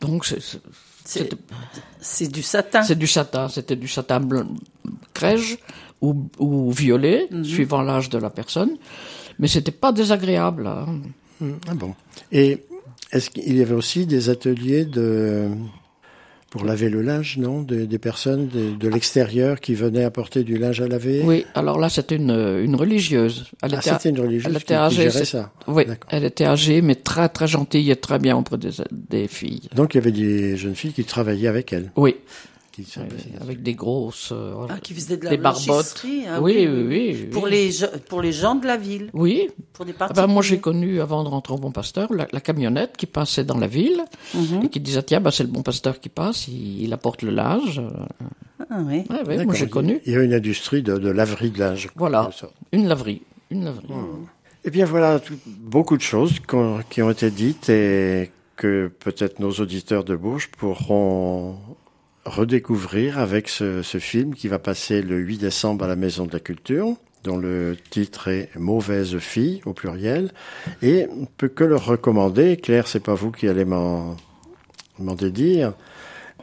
Donc 0.00 0.26
c'est 2.00 2.32
du 2.32 2.42
satin. 2.42 2.82
C'est 2.82 2.98
du 2.98 3.06
satin. 3.06 3.48
C'était 3.48 3.76
du 3.76 3.88
satin 3.88 4.20
bleu, 4.20 4.46
crège 5.12 5.58
ou, 6.00 6.28
ou 6.38 6.70
violet, 6.70 7.28
mhm. 7.30 7.44
suivant 7.44 7.82
l'âge 7.82 8.08
de 8.08 8.18
la 8.18 8.30
personne. 8.30 8.76
Mais 9.38 9.48
c'était 9.48 9.70
pas 9.72 9.92
désagréable. 9.92 10.66
Hein. 10.66 11.00
Ah 11.68 11.74
bon. 11.74 11.94
Et 12.32 12.58
est-ce 13.12 13.30
qu'il 13.30 13.56
y 13.56 13.62
avait 13.62 13.74
aussi 13.74 14.06
des 14.06 14.28
ateliers 14.28 14.84
de 14.84 15.48
pour 16.50 16.64
laver 16.64 16.88
le 16.88 17.00
linge, 17.00 17.38
non? 17.38 17.62
Des 17.62 17.98
personnes 17.98 18.48
de, 18.48 18.88
l'extérieur 18.88 19.60
qui 19.60 19.74
venaient 19.74 20.02
apporter 20.02 20.42
du 20.42 20.58
linge 20.58 20.80
à 20.80 20.88
laver? 20.88 21.22
Oui, 21.24 21.46
alors 21.54 21.78
là, 21.78 21.88
c'était 21.88 22.16
une, 22.16 22.32
une 22.32 22.74
religieuse. 22.74 23.46
Elle 23.62 23.76
ah, 23.76 23.80
c'était 23.80 24.08
une 24.08 24.20
religieuse 24.20 24.52
elle 24.52 24.60
était 24.60 24.74
âgée, 24.74 25.10
ça. 25.10 25.52
Oui, 25.68 25.84
elle 26.08 26.24
était 26.24 26.46
âgée, 26.46 26.82
mais 26.82 26.96
très 26.96 27.28
très 27.28 27.46
gentille 27.46 27.90
et 27.92 27.96
très 27.96 28.18
bien 28.18 28.36
auprès 28.36 28.58
des, 28.58 28.70
des 28.90 29.28
filles. 29.28 29.68
Donc 29.76 29.94
il 29.94 29.98
y 29.98 30.00
avait 30.00 30.10
des 30.10 30.56
jeunes 30.56 30.74
filles 30.74 30.92
qui 30.92 31.04
travaillaient 31.04 31.48
avec 31.48 31.72
elle. 31.72 31.92
Oui 31.94 32.16
avec 33.40 33.62
des 33.62 33.74
grosses, 33.74 34.30
euh, 34.32 34.66
ah, 34.68 34.78
qui 34.80 34.94
faisaient 34.94 35.16
de 35.16 35.24
la 35.24 35.30
des 35.30 35.36
barbottes. 35.36 36.04
Hein, 36.04 36.38
oui, 36.40 36.66
oui, 36.68 36.86
oui, 36.88 37.26
Pour 37.30 37.46
les 37.46 37.70
pour 38.08 38.22
les 38.22 38.32
gens 38.32 38.54
de 38.54 38.66
la 38.66 38.76
ville. 38.76 39.10
Oui. 39.12 39.48
Pour 39.72 39.84
des 39.84 39.94
ah 40.00 40.08
ben, 40.14 40.26
moi, 40.26 40.42
j'ai 40.42 40.60
connu 40.60 41.00
avant 41.00 41.24
de 41.24 41.28
rentrer 41.28 41.54
au 41.54 41.58
Bon 41.58 41.72
Pasteur 41.72 42.08
la, 42.12 42.40
camionnette 42.40 42.96
qui 42.96 43.06
passait 43.06 43.44
dans 43.44 43.58
la 43.58 43.66
ville 43.66 44.04
mhm. 44.34 44.64
et 44.64 44.68
qui 44.68 44.80
disait 44.80 45.02
tiens, 45.02 45.20
bah, 45.20 45.30
c'est 45.30 45.44
le 45.44 45.50
Bon 45.50 45.62
Pasteur 45.62 46.00
qui 46.00 46.08
passe, 46.08 46.48
il, 46.48 46.92
apporte 46.92 47.22
le 47.22 47.30
linge. 47.30 47.80
Ah 48.70 48.78
oui. 48.84 49.04
moi 49.44 49.54
j'ai 49.54 49.68
connu. 49.68 50.00
Il 50.06 50.12
y 50.12 50.16
a 50.16 50.22
une 50.22 50.34
industrie 50.34 50.82
de, 50.82 50.92
laverie 50.92 51.50
de 51.50 51.58
linge. 51.58 51.88
Voilà. 51.96 52.30
Une 52.72 52.88
laverie, 52.88 53.22
une 53.50 53.64
laverie. 53.64 53.88
Hmm. 53.88 54.26
Eh 54.64 54.70
bien 54.70 54.84
voilà, 54.84 55.20
beaucoup 55.46 55.96
de 55.96 56.02
choses 56.02 56.34
qui 56.90 57.02
ont 57.02 57.10
été 57.10 57.30
dites 57.30 57.68
et 57.70 58.30
que 58.60 58.88
peut-être 58.88 59.40
nos 59.40 59.52
auditeurs 59.52 60.04
de 60.04 60.14
Bourges 60.14 60.50
pourront 60.50 61.56
redécouvrir 62.24 63.18
avec 63.18 63.48
ce, 63.48 63.82
ce, 63.82 63.98
film 63.98 64.34
qui 64.34 64.48
va 64.48 64.58
passer 64.58 65.02
le 65.02 65.18
8 65.18 65.38
décembre 65.38 65.84
à 65.84 65.88
la 65.88 65.96
Maison 65.96 66.26
de 66.26 66.32
la 66.32 66.40
Culture, 66.40 66.96
dont 67.24 67.36
le 67.36 67.76
titre 67.90 68.28
est 68.28 68.50
Mauvaise 68.56 69.18
fille 69.18 69.60
au 69.64 69.72
pluriel, 69.72 70.32
et 70.82 71.06
on 71.10 71.26
peut 71.26 71.48
que 71.48 71.64
le 71.64 71.76
recommander. 71.76 72.56
Claire, 72.56 72.88
c'est 72.88 73.00
pas 73.00 73.14
vous 73.14 73.30
qui 73.30 73.48
allez 73.48 73.64
m'en 73.64 74.16
dédire. 74.98 75.74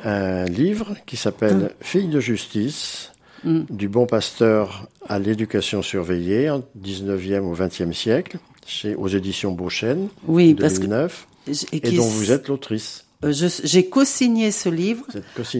Un 0.03 0.45
livre 0.45 0.95
qui 1.07 1.17
s'appelle 1.17 1.57
mm. 1.57 1.69
Fille 1.81 2.07
de 2.07 2.19
justice, 2.19 3.11
mm. 3.43 3.61
du 3.69 3.89
bon 3.89 4.05
pasteur 4.05 4.87
à 5.07 5.17
l'éducation 5.19 5.81
surveillée, 5.81 6.49
en 6.49 6.63
19e 6.79 7.41
au 7.41 7.55
20e 7.55 7.93
siècle, 7.93 8.37
chez, 8.65 8.93
aux 8.93 9.07
éditions 9.07 9.53
Beauchesne, 9.53 10.09
oui, 10.27 10.53
2009, 10.53 11.27
parce 11.45 11.65
que, 11.65 11.75
et, 11.75 11.87
et 11.87 11.97
dont 11.97 12.07
vous 12.07 12.31
êtes 12.31 12.47
l'autrice. 12.47 13.06
Euh, 13.23 13.33
j'ai 13.63 13.89
co-signé 13.89 14.51
ce 14.51 14.69
livre 14.69 15.05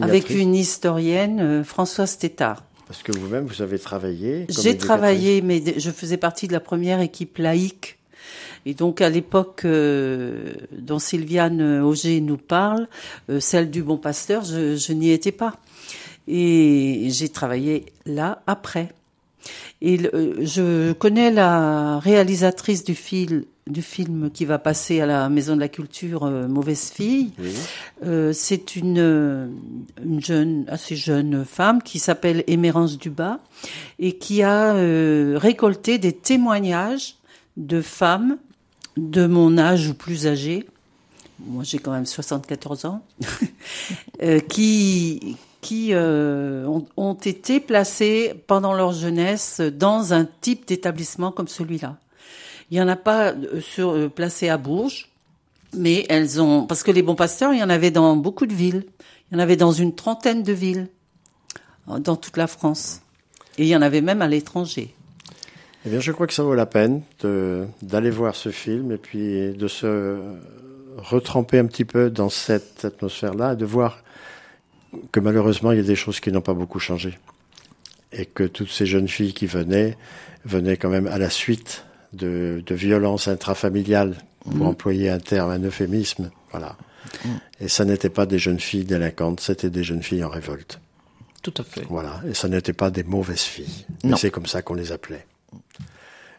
avec 0.00 0.30
une 0.30 0.54
historienne, 0.54 1.40
euh, 1.40 1.64
Françoise 1.64 2.16
Tétard. 2.16 2.62
Parce 2.86 3.02
que 3.02 3.12
vous-même, 3.12 3.46
vous 3.46 3.62
avez 3.62 3.78
travaillé. 3.78 4.46
J'ai 4.48 4.76
travaillé, 4.76 5.42
mais 5.42 5.62
je 5.76 5.90
faisais 5.90 6.16
partie 6.16 6.46
de 6.46 6.52
la 6.52 6.60
première 6.60 7.00
équipe 7.00 7.38
laïque. 7.38 7.98
Et 8.64 8.74
donc, 8.74 9.00
à 9.00 9.10
l'époque 9.10 9.62
euh, 9.64 10.52
dont 10.72 10.98
Sylviane 10.98 11.82
Auger 11.82 12.20
nous 12.20 12.36
parle, 12.36 12.88
celle 13.40 13.70
du 13.70 13.82
Bon 13.82 13.98
Pasteur, 13.98 14.44
je, 14.44 14.76
je 14.76 14.92
n'y 14.92 15.10
étais 15.10 15.32
pas. 15.32 15.56
Et 16.26 17.08
j'ai 17.10 17.28
travaillé 17.28 17.86
là 18.06 18.42
après. 18.46 18.88
Et 19.80 19.98
je 19.98 20.92
connais 20.92 21.30
la 21.30 21.98
réalisatrice 21.98 22.84
du 22.84 22.94
film 22.94 23.44
du 23.68 23.82
film 23.82 24.30
qui 24.30 24.44
va 24.44 24.58
passer 24.58 25.00
à 25.00 25.06
la 25.06 25.28
Maison 25.28 25.54
de 25.54 25.60
la 25.60 25.68
Culture, 25.68 26.24
euh, 26.24 26.48
Mauvaise 26.48 26.90
fille. 26.90 27.32
Euh, 28.04 28.32
c'est 28.32 28.76
une, 28.76 29.50
une 30.02 30.20
jeune, 30.20 30.64
assez 30.68 30.96
jeune 30.96 31.44
femme 31.44 31.82
qui 31.82 31.98
s'appelle 31.98 32.44
Émérance 32.46 32.98
Dubas 32.98 33.38
et 33.98 34.16
qui 34.18 34.42
a 34.42 34.74
euh, 34.74 35.34
récolté 35.36 35.98
des 35.98 36.12
témoignages 36.12 37.16
de 37.56 37.80
femmes 37.80 38.38
de 38.96 39.26
mon 39.26 39.58
âge 39.58 39.88
ou 39.88 39.94
plus 39.94 40.26
âgées. 40.26 40.66
Moi, 41.46 41.62
j'ai 41.62 41.78
quand 41.78 41.92
même 41.92 42.06
74 42.06 42.84
ans, 42.86 43.02
qui 44.48 45.36
qui 45.60 45.92
ont, 45.94 46.86
ont 46.96 47.14
été 47.14 47.60
placées 47.60 48.34
pendant 48.46 48.72
leur 48.72 48.92
jeunesse 48.92 49.60
dans 49.60 50.14
un 50.14 50.26
type 50.40 50.66
d'établissement 50.66 51.30
comme 51.30 51.48
celui-là. 51.48 51.96
Il 52.70 52.76
y 52.76 52.80
en 52.80 52.88
a 52.88 52.96
pas 52.96 53.32
euh, 53.32 53.60
sur 53.60 53.90
euh, 53.90 54.08
placé 54.08 54.48
à 54.48 54.58
Bourges, 54.58 55.08
mais 55.76 56.04
elles 56.08 56.40
ont 56.40 56.66
parce 56.66 56.82
que 56.82 56.90
les 56.90 57.02
bons 57.02 57.14
pasteurs, 57.14 57.52
il 57.52 57.60
y 57.60 57.62
en 57.62 57.70
avait 57.70 57.90
dans 57.90 58.16
beaucoup 58.16 58.46
de 58.46 58.54
villes. 58.54 58.84
Il 59.30 59.34
y 59.34 59.36
en 59.36 59.40
avait 59.40 59.56
dans 59.56 59.72
une 59.72 59.94
trentaine 59.94 60.42
de 60.42 60.52
villes 60.52 60.88
euh, 61.88 61.98
dans 61.98 62.16
toute 62.16 62.36
la 62.36 62.46
France. 62.46 63.00
Et 63.56 63.62
il 63.62 63.68
y 63.68 63.76
en 63.76 63.82
avait 63.82 64.02
même 64.02 64.22
à 64.22 64.28
l'étranger. 64.28 64.94
Eh 65.86 65.90
bien, 65.90 66.00
je 66.00 66.12
crois 66.12 66.26
que 66.26 66.34
ça 66.34 66.42
vaut 66.42 66.54
la 66.54 66.66
peine 66.66 67.02
d'aller 67.82 68.10
voir 68.10 68.36
ce 68.36 68.50
film 68.50 68.92
et 68.92 68.98
puis 68.98 69.52
de 69.52 69.68
se 69.68 70.18
retremper 70.96 71.58
un 71.58 71.66
petit 71.66 71.84
peu 71.84 72.10
dans 72.10 72.28
cette 72.28 72.84
atmosphère-là 72.84 73.54
et 73.54 73.56
de 73.56 73.64
voir 73.64 74.02
que 75.12 75.20
malheureusement, 75.20 75.72
il 75.72 75.78
y 75.78 75.80
a 75.80 75.84
des 75.84 75.96
choses 75.96 76.20
qui 76.20 76.30
n'ont 76.30 76.40
pas 76.40 76.54
beaucoup 76.54 76.78
changé. 76.78 77.18
Et 78.12 78.26
que 78.26 78.44
toutes 78.44 78.70
ces 78.70 78.86
jeunes 78.86 79.08
filles 79.08 79.32
qui 79.32 79.46
venaient, 79.46 79.96
venaient 80.44 80.76
quand 80.76 80.88
même 80.88 81.06
à 81.06 81.18
la 81.18 81.30
suite 81.30 81.84
de, 82.12 82.62
de 82.64 82.74
violence 82.74 83.28
intrafamiliale, 83.28 84.16
pour 84.44 84.56
mm. 84.56 84.66
employer 84.66 85.10
un 85.10 85.18
terme, 85.18 85.50
un 85.50 85.62
euphémisme. 85.62 86.30
Voilà. 86.50 86.76
Mm. 87.24 87.28
Et 87.60 87.68
ça 87.68 87.84
n'était 87.84 88.10
pas 88.10 88.26
des 88.26 88.38
jeunes 88.38 88.60
filles 88.60 88.84
délinquantes, 88.84 89.40
c'était 89.40 89.70
des 89.70 89.84
jeunes 89.84 90.02
filles 90.02 90.24
en 90.24 90.30
révolte. 90.30 90.80
Tout 91.42 91.54
à 91.56 91.62
fait. 91.62 91.86
Voilà. 91.88 92.20
Et 92.28 92.34
ça 92.34 92.48
n'était 92.48 92.72
pas 92.72 92.90
des 92.90 93.04
mauvaises 93.04 93.40
filles. 93.40 93.86
C'est 94.16 94.30
comme 94.30 94.46
ça 94.46 94.62
qu'on 94.62 94.74
les 94.74 94.92
appelait. 94.92 95.26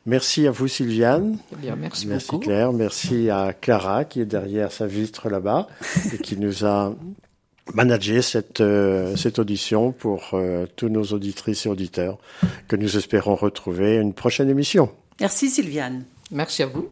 Merci 0.05 0.47
à 0.47 0.51
vous, 0.51 0.67
Sylviane. 0.67 1.38
Eh 1.63 1.71
merci, 1.75 2.08
merci 2.08 2.39
Claire. 2.39 2.73
Merci 2.73 3.29
à 3.29 3.53
Clara, 3.53 4.05
qui 4.05 4.21
est 4.21 4.25
derrière 4.25 4.71
sa 4.71 4.88
vitre 4.88 5.29
là-bas, 5.29 5.67
et 6.13 6.17
qui 6.17 6.38
nous 6.38 6.65
a 6.65 6.95
managé 7.73 8.21
cette, 8.21 8.62
euh, 8.62 9.15
cette 9.15 9.39
audition 9.39 9.91
pour 9.91 10.32
euh, 10.34 10.65
tous 10.75 10.89
nos 10.89 11.03
auditrices 11.03 11.65
et 11.65 11.69
auditeurs, 11.69 12.17
que 12.67 12.75
nous 12.75 12.97
espérons 12.97 13.36
retrouver 13.36 13.97
une 13.97 14.13
prochaine 14.13 14.49
émission. 14.49 14.89
Merci 15.19 15.49
Sylviane. 15.49 16.05
Merci 16.32 16.63
à 16.63 16.67
vous. 16.67 16.89